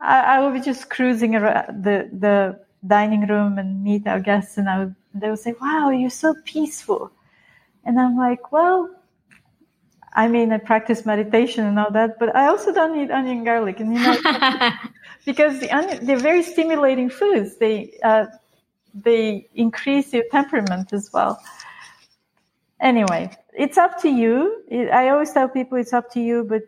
[0.00, 4.58] I, I will be just cruising around the the dining room and meet our guests,
[4.58, 7.10] and I would, they would say, "Wow, you're so peaceful,"
[7.84, 8.90] and I'm like, "Well."
[10.16, 13.80] I mean, I practice meditation and all that, but I also don't eat onion garlic,
[13.80, 14.70] and you know,
[15.26, 17.56] because the onion, they're very stimulating foods.
[17.56, 18.26] They uh,
[18.94, 21.40] they increase your temperament as well.
[22.80, 24.62] Anyway, it's up to you.
[24.92, 26.62] I always tell people it's up to you, but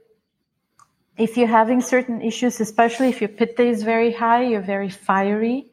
[1.19, 5.67] if you're having certain issues, especially if your pitta is very high, you're very fiery,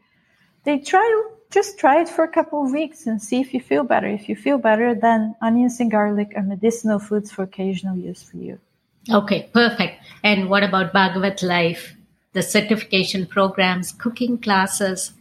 [0.64, 3.84] they try just try it for a couple of weeks and see if you feel
[3.84, 4.08] better.
[4.08, 8.38] If you feel better, then onions and garlic are medicinal foods for occasional use for
[8.38, 8.60] you.
[9.08, 10.02] Okay, perfect.
[10.24, 11.96] And what about Bhagavat Life,
[12.32, 15.14] the certification programs, cooking classes,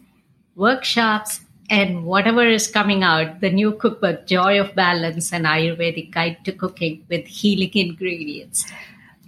[0.56, 6.38] workshops, and whatever is coming out, the new cookbook, Joy of Balance, an Ayurvedic guide
[6.44, 8.64] to cooking with healing ingredients.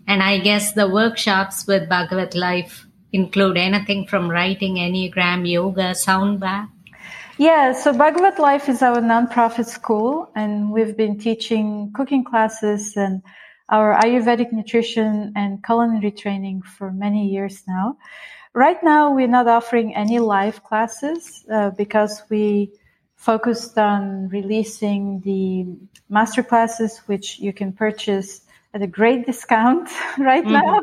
[0.07, 6.40] And I guess the workshops with Bhagavat Life include anything from writing, Enneagram, yoga, sound
[6.40, 6.68] bath.
[7.38, 13.22] Yeah, so Bhagavat Life is our nonprofit school, and we've been teaching cooking classes and
[13.70, 17.96] our Ayurvedic nutrition and culinary training for many years now.
[18.52, 22.70] Right now, we're not offering any live classes uh, because we
[23.16, 25.66] focused on releasing the
[26.09, 28.43] master classes, which you can purchase
[28.75, 30.53] at a great discount right mm-hmm.
[30.53, 30.83] now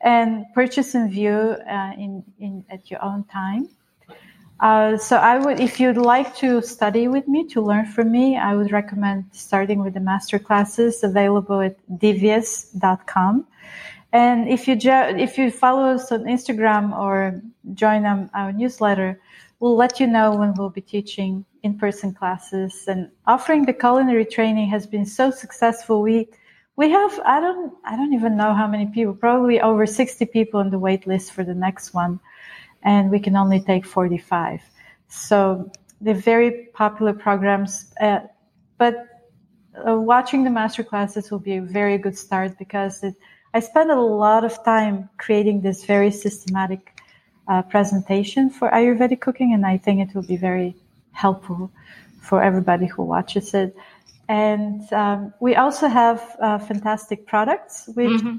[0.00, 3.68] and purchase and view uh, in, in at your own time.
[4.60, 8.38] Uh, so I would, if you'd like to study with me, to learn from me,
[8.38, 13.46] I would recommend starting with the master classes available at divyas.com.
[14.12, 17.42] And if you if you follow us on Instagram or
[17.74, 19.20] join um, our newsletter,
[19.60, 22.84] we'll let you know when we'll be teaching in-person classes.
[22.86, 26.00] And offering the culinary training has been so successful.
[26.00, 26.28] We
[26.76, 30.60] we have I don't I don't even know how many people, probably over 60 people
[30.60, 32.20] on the wait list for the next one,
[32.82, 34.60] and we can only take 45.
[35.08, 35.70] So
[36.00, 38.20] they're very popular programs, uh,
[38.76, 39.06] but
[39.86, 43.14] uh, watching the master classes will be a very good start because it
[43.54, 47.00] I spent a lot of time creating this very systematic
[47.48, 50.76] uh, presentation for Ayurvedic cooking, and I think it will be very
[51.12, 51.70] helpful
[52.20, 53.74] for everybody who watches it.
[54.28, 58.36] And um, we also have uh, fantastic products, which mm-hmm.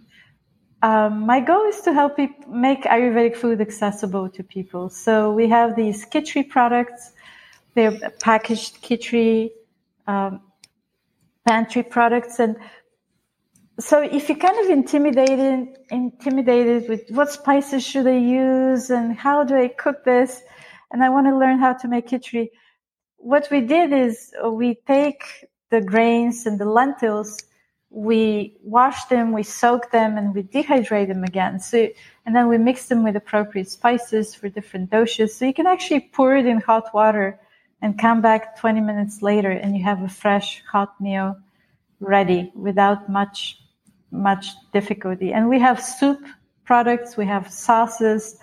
[0.82, 4.90] um, my goal is to help people make Ayurvedic food accessible to people.
[4.90, 7.14] So we have these khichdi products,
[7.74, 9.52] they're packaged khichdi
[10.08, 10.42] um,
[11.46, 12.58] pantry products, and
[13.80, 19.44] so if you're kind of intimidated intimidated with what spices should I use and how
[19.44, 20.42] do I cook this
[20.92, 22.50] and I want to learn how to make khichdi
[23.18, 25.24] what we did is we take
[25.70, 27.44] the grains and the lentils
[27.90, 31.88] we wash them we soak them and we dehydrate them again so
[32.26, 36.02] and then we mix them with appropriate spices for different doshas so you can actually
[36.14, 37.40] pour it in hot water
[37.82, 41.38] and come back 20 minutes later and you have a fresh hot meal
[42.00, 43.58] ready without much
[44.12, 45.34] much difficulty.
[45.34, 46.20] And we have soup
[46.66, 48.38] products, we have sauces.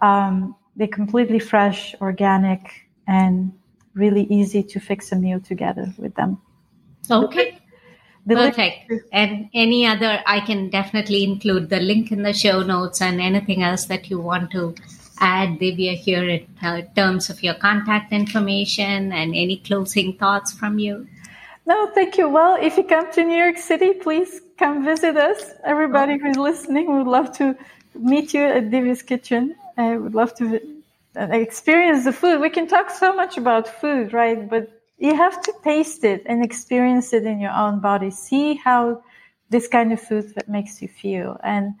[0.00, 3.52] Um, they're completely fresh, organic, and
[3.94, 6.40] really easy to fix a meal together with them.
[7.10, 7.58] Okay.
[8.26, 8.92] The Perfect.
[9.12, 13.62] And any other, I can definitely include the link in the show notes and anything
[13.62, 14.74] else that you want to
[15.20, 20.78] add, Divya, here in uh, terms of your contact information and any closing thoughts from
[20.78, 21.06] you.
[21.64, 22.28] No, thank you.
[22.28, 25.52] Well, if you come to New York City, please come visit us.
[25.64, 27.56] Everybody who's listening, would love to
[27.94, 29.54] meet you at Divya's Kitchen.
[29.76, 30.60] I would love to
[31.16, 32.40] uh, experience the food.
[32.40, 34.48] We can talk so much about food, right?
[34.48, 38.10] But you have to taste it and experience it in your own body.
[38.10, 39.02] See how
[39.50, 41.38] this kind of food makes you feel.
[41.42, 41.74] And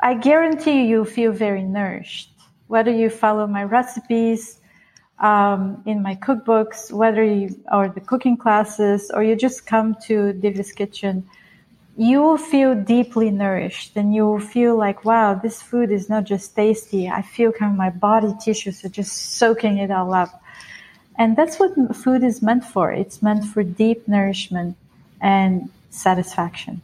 [0.00, 2.32] I guarantee you, you'll feel very nourished.
[2.66, 4.60] Whether you follow my recipes,
[5.20, 10.32] um, in my cookbooks, whether you or the cooking classes, or you just come to
[10.32, 11.28] Divya's Kitchen,
[11.96, 16.24] you will feel deeply nourished and you will feel like, wow, this food is not
[16.24, 17.08] just tasty.
[17.08, 20.39] I feel kind of my body tissues are just soaking it all up.
[21.18, 22.92] And that's what food is meant for.
[22.92, 24.76] It's meant for deep nourishment
[25.20, 26.82] and satisfaction.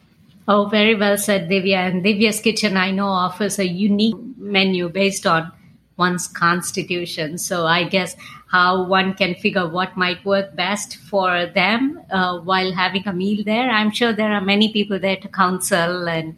[0.48, 1.90] Oh, very well said, Divya.
[1.90, 5.50] And Divya's Kitchen, I know, offers a unique menu based on
[5.96, 7.38] one's constitution.
[7.38, 8.14] So I guess
[8.48, 13.42] how one can figure what might work best for them uh, while having a meal
[13.44, 13.70] there.
[13.70, 16.36] I'm sure there are many people there to counsel and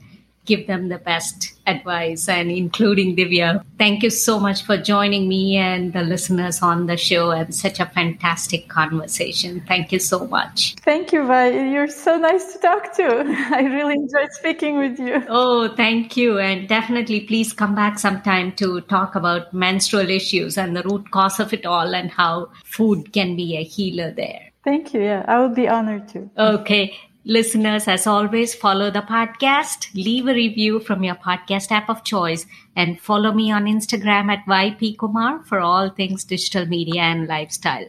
[0.49, 3.63] give them the best advice and including Divya.
[3.79, 7.79] Thank you so much for joining me and the listeners on the show and such
[7.79, 9.63] a fantastic conversation.
[9.69, 10.75] Thank you so much.
[10.81, 11.71] Thank you, Vi.
[11.71, 13.07] You're so nice to talk to.
[13.53, 15.23] I really enjoyed speaking with you.
[15.29, 16.39] Oh, thank you.
[16.39, 21.39] And definitely please come back sometime to talk about menstrual issues and the root cause
[21.39, 24.49] of it all and how food can be a healer there.
[24.65, 25.03] Thank you.
[25.03, 26.31] Yeah, I would be honored to.
[26.37, 26.95] Okay.
[27.31, 32.47] Listeners, as always, follow the podcast, leave a review from your podcast app of choice,
[32.75, 37.85] and follow me on Instagram at YP Kumar for all things digital media and lifestyle.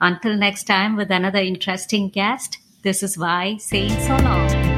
[0.00, 4.77] Until next time with another interesting guest, this is Vi saying so long.